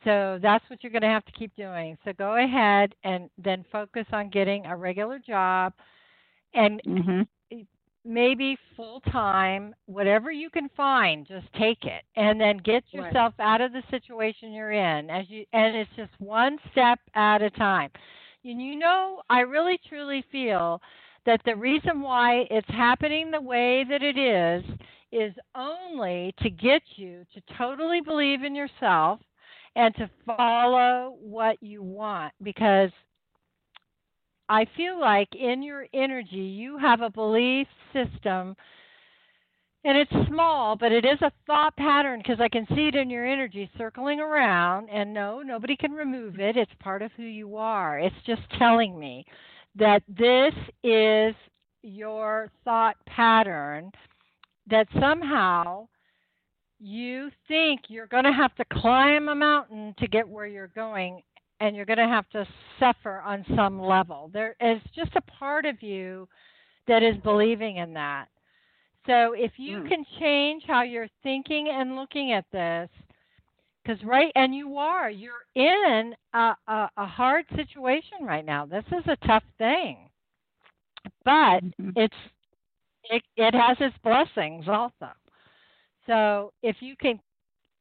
[0.05, 1.99] So that's what you're going to have to keep doing.
[2.05, 5.75] So go ahead and then focus on getting a regular job
[6.55, 7.61] and mm-hmm.
[8.05, 13.55] maybe full time, whatever you can find, just take it, and then get yourself right.
[13.55, 15.11] out of the situation you're in.
[15.11, 17.91] As you, and it's just one step at a time.
[18.43, 20.81] And you know, I really truly feel
[21.27, 24.65] that the reason why it's happening the way that it is
[25.13, 29.21] is only to get you to totally believe in yourself
[29.77, 32.91] and to follow what you want because
[34.49, 38.57] I feel like in your energy, you have a belief system,
[39.85, 43.09] and it's small, but it is a thought pattern because I can see it in
[43.11, 44.91] your energy circling around.
[44.91, 46.57] And no, nobody can remove it.
[46.57, 48.01] It's part of who you are.
[48.01, 49.25] It's just telling me
[49.77, 51.35] that this is
[51.83, 53.91] your thought pattern
[54.69, 55.87] that somehow
[56.79, 61.23] you think you're going to have to climb a mountain to get where you're going
[61.61, 62.47] and you're going to have to
[62.79, 64.31] suffer on some level.
[64.33, 66.27] There is just a part of you
[66.89, 68.27] that is believing in that.
[69.07, 69.89] So if you mm.
[69.89, 72.89] can change how you're thinking and looking at this,
[73.83, 78.67] because right, and you are, you're in a, a, a hard situation right now.
[78.67, 80.11] This is a tough thing.
[81.25, 81.97] but Mhm.
[81.97, 82.15] it's
[83.05, 85.13] it it has its blessings also.
[86.07, 87.21] So if you can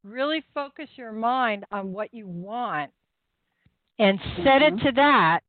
[0.04, 2.92] really focus your mind on what you want
[4.00, 4.84] and set it Mhm.
[4.84, 5.42] to that,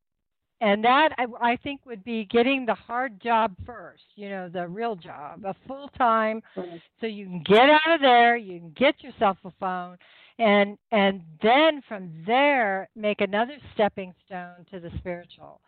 [0.60, 4.66] and that I, I think would be getting the hard job first, you know, the
[4.68, 6.82] real job, a full time, Right.
[7.00, 9.96] so you can get out of there, you can get yourself a phone,
[10.40, 15.60] and and then from there make another stepping stone to the spiritual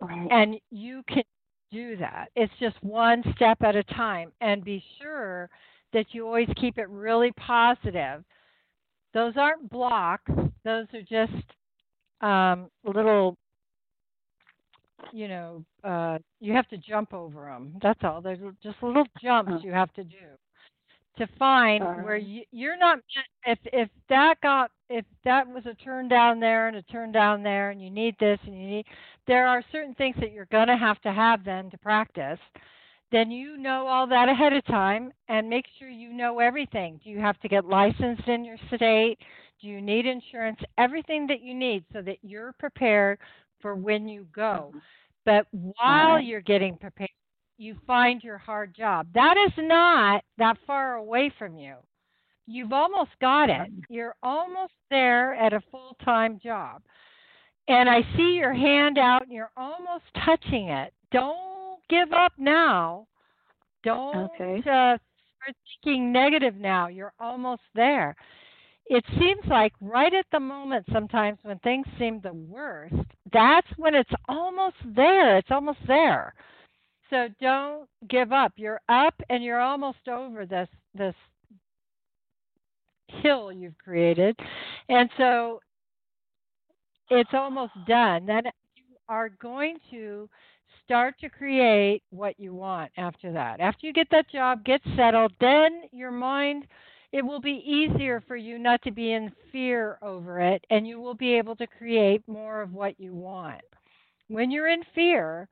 [0.00, 0.28] Right.
[0.32, 1.22] and you can
[1.70, 2.28] do that.
[2.36, 4.32] It's just one step at a time.
[4.40, 5.48] And be sure
[5.92, 8.24] that you always keep it really positive.
[9.14, 10.30] Those aren't blocks,
[10.64, 11.44] those are just
[12.20, 13.36] um, little,
[15.12, 17.74] you know, uh, you have to jump over them.
[17.82, 18.20] That's all.
[18.20, 20.16] They're just little jumps you have to do
[21.18, 22.98] to find where you, you're not
[23.46, 27.42] if if that got if that was a turn down there and a turn down
[27.42, 28.86] there and you need this and you need
[29.26, 32.38] there are certain things that you're going to have to have then to practice.
[33.10, 36.98] Then you know all that ahead of time and make sure you know everything.
[37.04, 39.18] Do you have to get licensed in your state?
[39.60, 40.58] Do you need insurance?
[40.78, 43.18] Everything that you need so that you're prepared
[43.60, 44.70] for when you go.
[44.70, 44.78] Mm-hmm.
[45.24, 47.10] But while you're getting prepared
[47.58, 49.06] you find your hard job.
[49.14, 51.76] That is not that far away from you.
[52.46, 53.70] You've almost got it.
[53.88, 56.82] You're almost there at a full time job.
[57.68, 60.92] And I see your hand out and you're almost touching it.
[61.12, 63.06] Don't give up now.
[63.84, 64.58] Don't Okay.
[64.58, 64.98] uh,
[65.38, 66.88] start thinking negative now.
[66.88, 68.16] You're almost there.
[68.86, 72.94] It seems like right at the moment, sometimes when things seem the worst,
[73.32, 75.38] that's when it's almost there.
[75.38, 76.34] It's almost there.
[77.12, 78.52] So don't give up.
[78.56, 81.14] You're up and you're almost over this this
[83.22, 84.34] hill you've created.
[84.88, 85.60] And so
[87.10, 88.24] it's almost done.
[88.24, 88.44] Then
[88.76, 90.26] you are going to
[90.86, 93.60] start to create what you want after that.
[93.60, 96.64] After you get that job, get settled, then your mind
[97.12, 100.98] it will be easier for you not to be in fear over it and you
[100.98, 103.60] will be able to create more of what you want.
[104.28, 105.46] When you're in fear,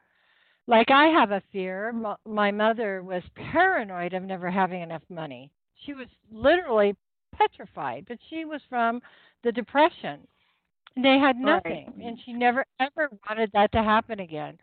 [0.70, 1.92] like I have a fear,
[2.24, 5.50] my mother was paranoid of never having enough money.
[5.84, 6.94] She was literally
[7.36, 9.00] petrified, but she was from
[9.42, 10.20] the depression.
[10.94, 11.64] They had Right.
[11.64, 14.58] nothing, and she never ever wanted that to happen again.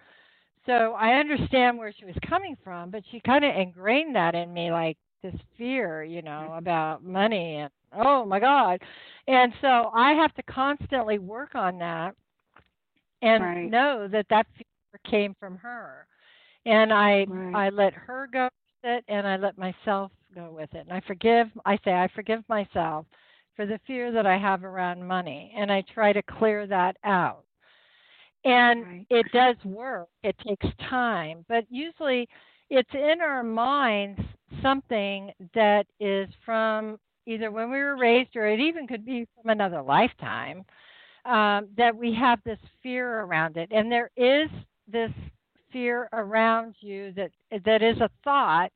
[0.66, 4.54] So I understand where she was coming from, but she kind of ingrained that in
[4.54, 6.58] me, like this fear, you know, mm-hmm.
[6.58, 8.82] about money and oh my God.
[9.28, 12.16] And so I have to constantly work on that
[13.22, 13.72] and Right.
[13.72, 14.64] know that that fear
[15.04, 16.08] came from her.
[16.66, 17.54] And I Right.
[17.54, 20.88] I let her go with it and I let myself go with it.
[20.88, 23.06] And I forgive I say I forgive myself
[23.56, 27.44] for the fear that I have around money and I try to clear that out.
[28.46, 29.08] And Right.
[29.10, 30.10] it does work.
[30.24, 32.28] It takes time, but usually
[32.70, 34.20] it's in our minds
[34.62, 39.50] something that is from either when we were raised or it even could be from
[39.50, 40.64] another lifetime
[41.26, 43.70] um, that we have this fear around it.
[43.72, 44.50] And there is
[44.92, 45.12] this
[45.72, 47.32] fear around you that
[47.66, 48.72] that is a thought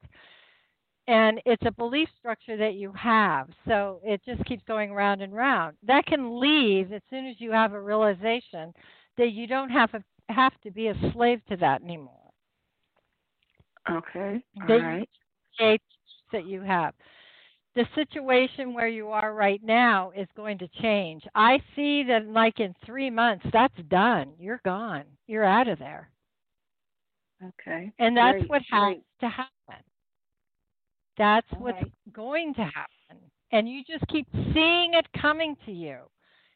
[1.08, 3.50] and it's a belief structure that you have.
[3.68, 5.76] So it just keeps going round and round.
[5.86, 8.74] That can leave as soon as you have a realization
[9.18, 12.32] that you don't have a, have to be a slave to that anymore.
[13.90, 14.44] Okay.
[14.62, 15.10] All That right.
[15.58, 15.82] create
[16.32, 16.94] that you have.
[17.76, 21.24] The situation where you are right now is going to change.
[21.36, 24.34] I see that like in three months, that's done.
[24.38, 25.06] You're gone.
[25.28, 26.10] You're out of there.
[27.44, 27.92] Okay.
[28.00, 29.04] And that's Great, what has great.
[29.22, 29.84] to happen.
[31.18, 31.92] That's All what's right.
[32.14, 33.22] going to happen.
[33.52, 36.00] And you just keep seeing it coming to you.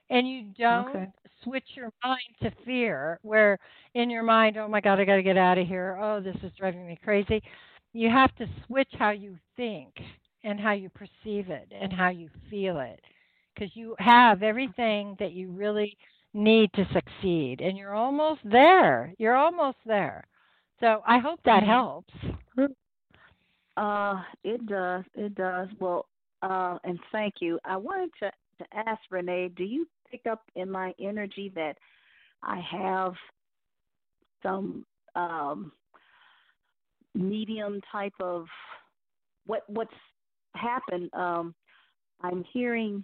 [0.09, 1.11] And you don't Okay.
[1.43, 3.57] switch your mind to fear, where
[3.95, 5.97] in your mind, oh my God, I got to get out of here.
[6.01, 7.41] Oh, this is driving me crazy.
[7.93, 9.93] You have to switch how you think
[10.45, 13.01] and how you perceive it and how you feel it.
[13.53, 15.97] Because you have everything that you really
[16.33, 17.61] need to succeed.
[17.61, 19.13] And you're almost there.
[19.17, 20.25] You're almost there.
[20.79, 21.67] So I hope that Mhm.
[21.67, 22.13] helps.
[23.77, 25.03] Uh, it does.
[25.15, 25.69] It does.
[25.79, 26.07] Well,
[26.41, 27.59] uh, and thank you.
[27.65, 31.77] I wanted to to ask Renee, do you pick up in my energy that
[32.41, 33.15] I have
[34.41, 34.85] some
[35.15, 35.73] um
[37.13, 38.47] medium type of
[39.45, 39.93] what what's
[40.55, 41.09] happened?
[41.13, 41.53] Um,
[42.21, 43.03] I'm hearing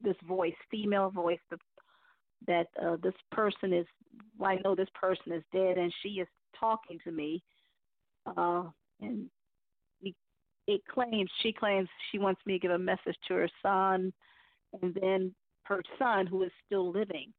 [0.00, 1.60] this voice, female voice, that
[2.46, 3.86] that uh, this person is.
[4.38, 6.28] Well, I know this person is dead, and she is
[6.58, 7.42] talking to me.
[8.36, 8.64] Uh,
[9.00, 9.28] and
[10.66, 14.12] it claims she claims she wants me to give a message to her son
[14.82, 17.32] and then her son who is still living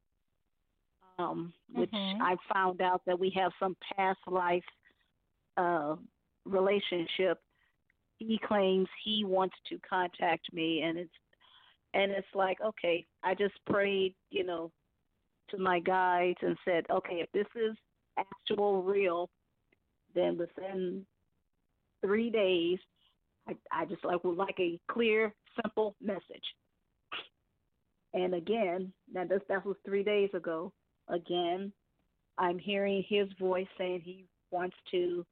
[1.20, 2.22] um, which Mhm.
[2.22, 4.66] I found out that we have some past life
[5.58, 5.98] uh,
[6.46, 7.44] relationship.
[8.20, 11.10] He claims he wants to contact me, and it's
[11.94, 14.72] and it's like okay, I just prayed, you know,
[15.50, 17.76] to my guides and said, okay, if this is
[18.18, 19.30] actual real,
[20.14, 21.06] then within
[22.02, 22.80] three days,
[23.48, 26.44] I, I just like would like a clear, simple message.
[28.14, 30.72] And again, now this that was three days ago.
[31.10, 31.72] Again,
[32.38, 35.26] I'm hearing his voice saying he wants to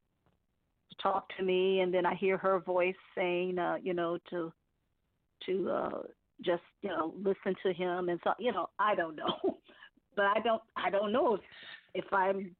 [1.01, 4.51] talk to me, and then I hear her voice saying, uh, you know, to
[5.45, 6.01] to uh,
[6.43, 9.35] just you know listen to him, and so you know, I don't know,
[10.15, 11.41] but I don't I don't know if
[11.93, 12.55] if I'm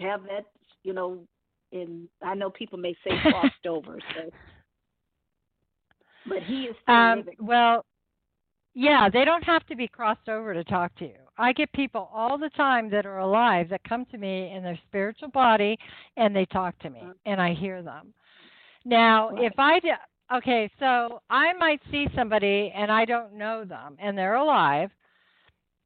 [0.00, 0.46] have that
[0.82, 1.24] you know
[1.72, 4.32] in I know people may say crossed over, so
[6.26, 7.36] but he is Um, living.
[7.40, 7.84] well,
[8.74, 11.23] yeah, they don't have to be crossed over to talk to you.
[11.36, 14.78] I get people all the time that are alive that come to me in their
[14.86, 15.78] spiritual body
[16.16, 17.14] and they talk to me Mhm.
[17.26, 18.14] and I hear them.
[18.84, 19.46] Now, Right.
[19.46, 19.92] if I do,
[20.32, 24.90] okay, so I might see somebody and I don't know them and they're alive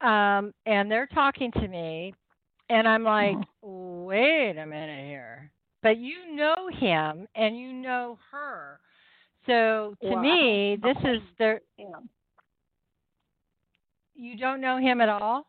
[0.00, 2.14] um and they're talking to me
[2.70, 5.50] and I'm like, "Wait a minute here."
[5.82, 8.80] But you know him and you know her.
[9.46, 12.08] So to I me, this is their him.
[14.18, 15.46] You don't know him at all?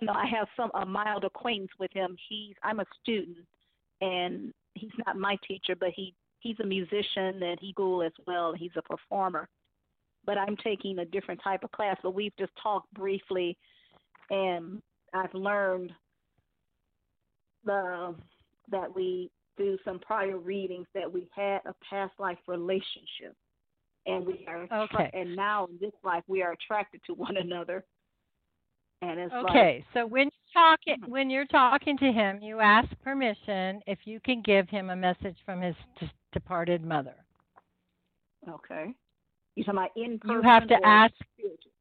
[0.00, 2.16] No, I have some a mild acquaintance with him.
[2.28, 3.46] He's I'm a student,
[4.00, 8.52] and he's not my teacher, but he he's a musician at Eagle as well.
[8.52, 9.48] He's a performer,
[10.24, 11.96] but I'm taking a different type of class.
[12.02, 13.56] But we've just talked briefly,
[14.30, 15.92] and I've learned
[17.64, 18.14] the
[18.70, 23.36] that we do some prior readings that we had a past life relationship,
[24.06, 25.10] and we are Okay.
[25.14, 27.84] and now in this life we are attracted to one another.
[29.02, 31.08] And it's like Okay, so when you're talking Mhm.
[31.08, 35.36] when you're talking to him, you ask permission if you can give him a message
[35.44, 37.16] from his d- departed mother.
[38.48, 38.94] Okay.
[39.56, 40.20] You talking about in?
[40.24, 41.72] You have to ask spiritual?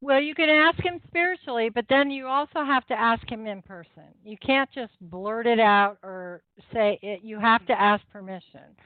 [0.00, 3.62] Well, you can ask him spiritually, but then you also have to ask him in
[3.62, 4.04] person.
[4.24, 6.42] You can't just blurt it out or
[6.72, 7.22] say it.
[7.24, 8.76] You have to ask permission.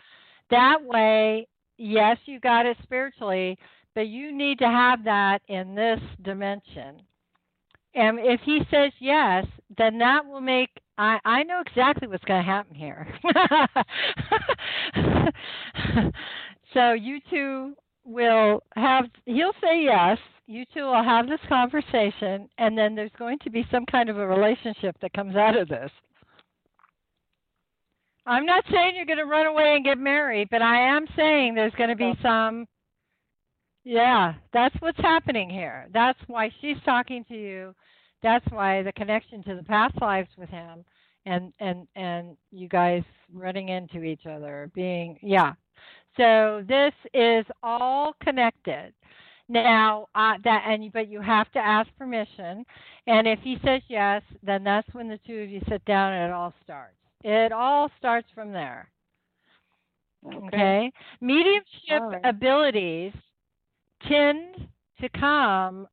[0.53, 1.49] That way,
[1.79, 3.57] yes, you got it spiritually,
[3.95, 7.01] but you need to have that in this dimension.
[7.95, 9.47] And if he says yes,
[9.79, 10.69] then that will make
[10.99, 13.09] I I know exactly what's going to happen here.
[16.75, 17.75] so you two
[18.05, 23.39] will have he'll say yes you two will have this conversation and then there's going
[23.39, 25.91] to be some kind of a relationship that comes out of this
[28.27, 31.55] i'm not saying you're going to run away and get married but i am saying
[31.55, 32.67] there's going to be some
[33.85, 35.89] yeah that's what's happening here.
[35.93, 37.75] That's why she's talking to you.
[38.23, 40.85] That's why the connection to the past lives with him
[41.27, 45.55] and and and you guys running into each other being yeah.
[46.17, 48.93] So this is all connected.
[49.49, 52.65] Now uh, that and but you have to ask permission,
[53.07, 56.31] and if he says yes, then that's when the two of you sit down and
[56.31, 56.97] it all starts.
[57.25, 58.91] It all starts from there.
[60.27, 60.93] Okay.
[61.21, 62.25] Mediumship All right.
[62.25, 63.13] abilities
[64.09, 64.69] tend
[65.01, 65.87] to come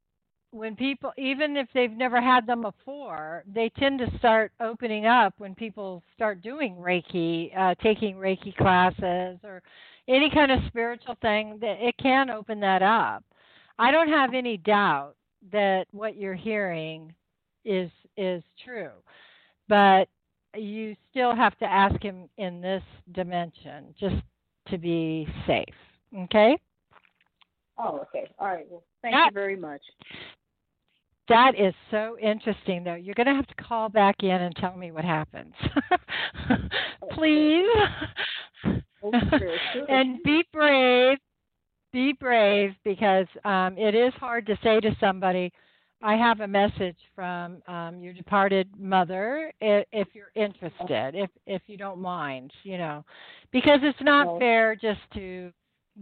[0.52, 5.34] when people, even if they've never had them before, they tend to start opening up
[5.38, 9.62] when people start doing Reiki, uh, taking Reiki classes, or
[10.08, 11.58] any kind of spiritual thing.
[11.62, 13.24] That it can open that up.
[13.78, 15.16] I don't have any doubt
[15.52, 17.14] that what you're hearing
[17.64, 18.92] is is true,
[19.68, 20.08] but
[20.56, 24.16] you still have to ask him in this dimension just
[24.70, 25.66] to be safe.
[26.24, 26.58] Okay?
[27.78, 28.30] Oh, okay.
[28.40, 28.66] All right.
[28.70, 29.82] Well, thank That- you very much.
[31.28, 32.96] That is so interesting, though.
[32.96, 35.54] You're going to have to call back in and tell me what happens.
[37.12, 37.68] Please.
[39.04, 39.86] Oh, sure, sure.
[39.90, 41.20] and be brave.
[41.94, 45.52] Be brave because um, it is hard to say to somebody,
[46.02, 51.62] I have a message from um, your departed mother if, if you're interested, if if
[51.68, 53.04] you don't mind, you know,
[53.52, 54.38] because it's not No.
[54.38, 55.52] fair just to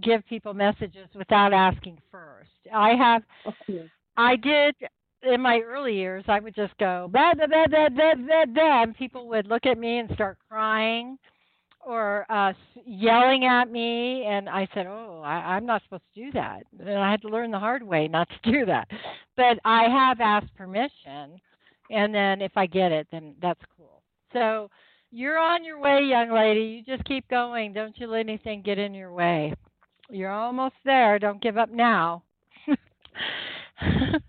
[0.02, 2.50] give people messages without asking first.
[2.74, 3.90] I have Okay.
[4.18, 4.76] I did
[5.24, 6.24] in my early years.
[6.28, 9.66] I would just go blah blah blah blah blah blah, blah and people would look
[9.66, 11.18] at me and start crying
[11.88, 12.54] or uh
[12.86, 17.00] yelling at me, and I said, "Oh, I, I'm not supposed to do that." And
[17.00, 18.88] I had to learn the hard way not to do that.
[19.36, 21.40] But I have asked permission,
[21.90, 24.02] and then if I get it, then that's cool.
[24.34, 24.70] So
[25.12, 26.84] you're on your way, young lady.
[26.86, 27.74] You just keep going.
[27.74, 29.54] Don't you let anything get in your way.
[30.10, 31.20] You're almost there.
[31.20, 32.24] Don't give up now.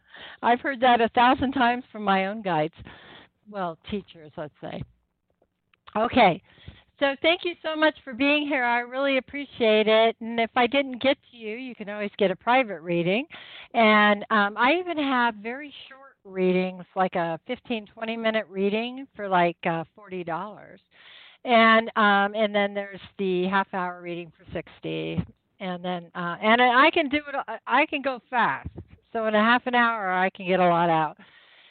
[0.42, 2.74] I've heard that a thousand times from my own guides.
[3.50, 4.82] Well, teachers, let's say.
[5.96, 6.40] Okay.
[7.00, 8.64] So thank you so much for being here.
[8.64, 10.16] I really appreciate it.
[10.20, 13.24] And if I didn't get to you, you can always get a private reading.
[13.72, 19.28] And um, I even have very short readings, like a 15, 20 minute reading for
[19.28, 20.78] like uh, $40.
[21.44, 25.24] And um, and then there's the half hour reading for 60
[25.60, 27.60] and then uh, and I can do it.
[27.66, 28.68] I can go fast.
[29.12, 31.16] So in a half an hour, I can get a lot out.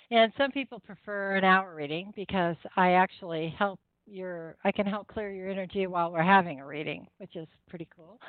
[0.10, 5.08] And some people prefer an hour reading because I actually help your I can help
[5.08, 8.20] clear your energy while we're having a reading, which is pretty cool.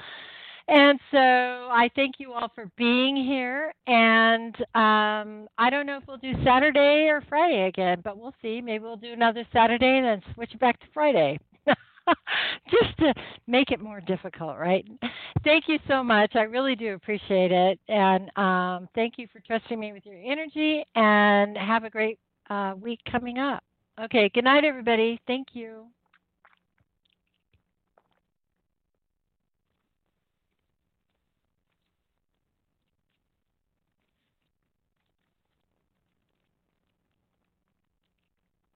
[0.68, 3.72] And so I thank you all for being here.
[3.86, 8.60] And um, I don't know if we'll do Saturday or Friday again, but we'll see.
[8.60, 11.38] Maybe we'll do another Saturday and then switch back to Friday.
[12.70, 13.14] just to
[13.46, 14.86] make it more difficult, right?
[15.42, 16.32] Thank you so much.
[16.34, 17.80] I really do appreciate it.
[17.88, 20.84] And um, thank you for trusting me with your energy.
[20.94, 22.18] And have a great
[22.50, 23.62] uh, week coming up.
[24.00, 25.20] Okay, good night, everybody.
[25.26, 25.88] Thank you.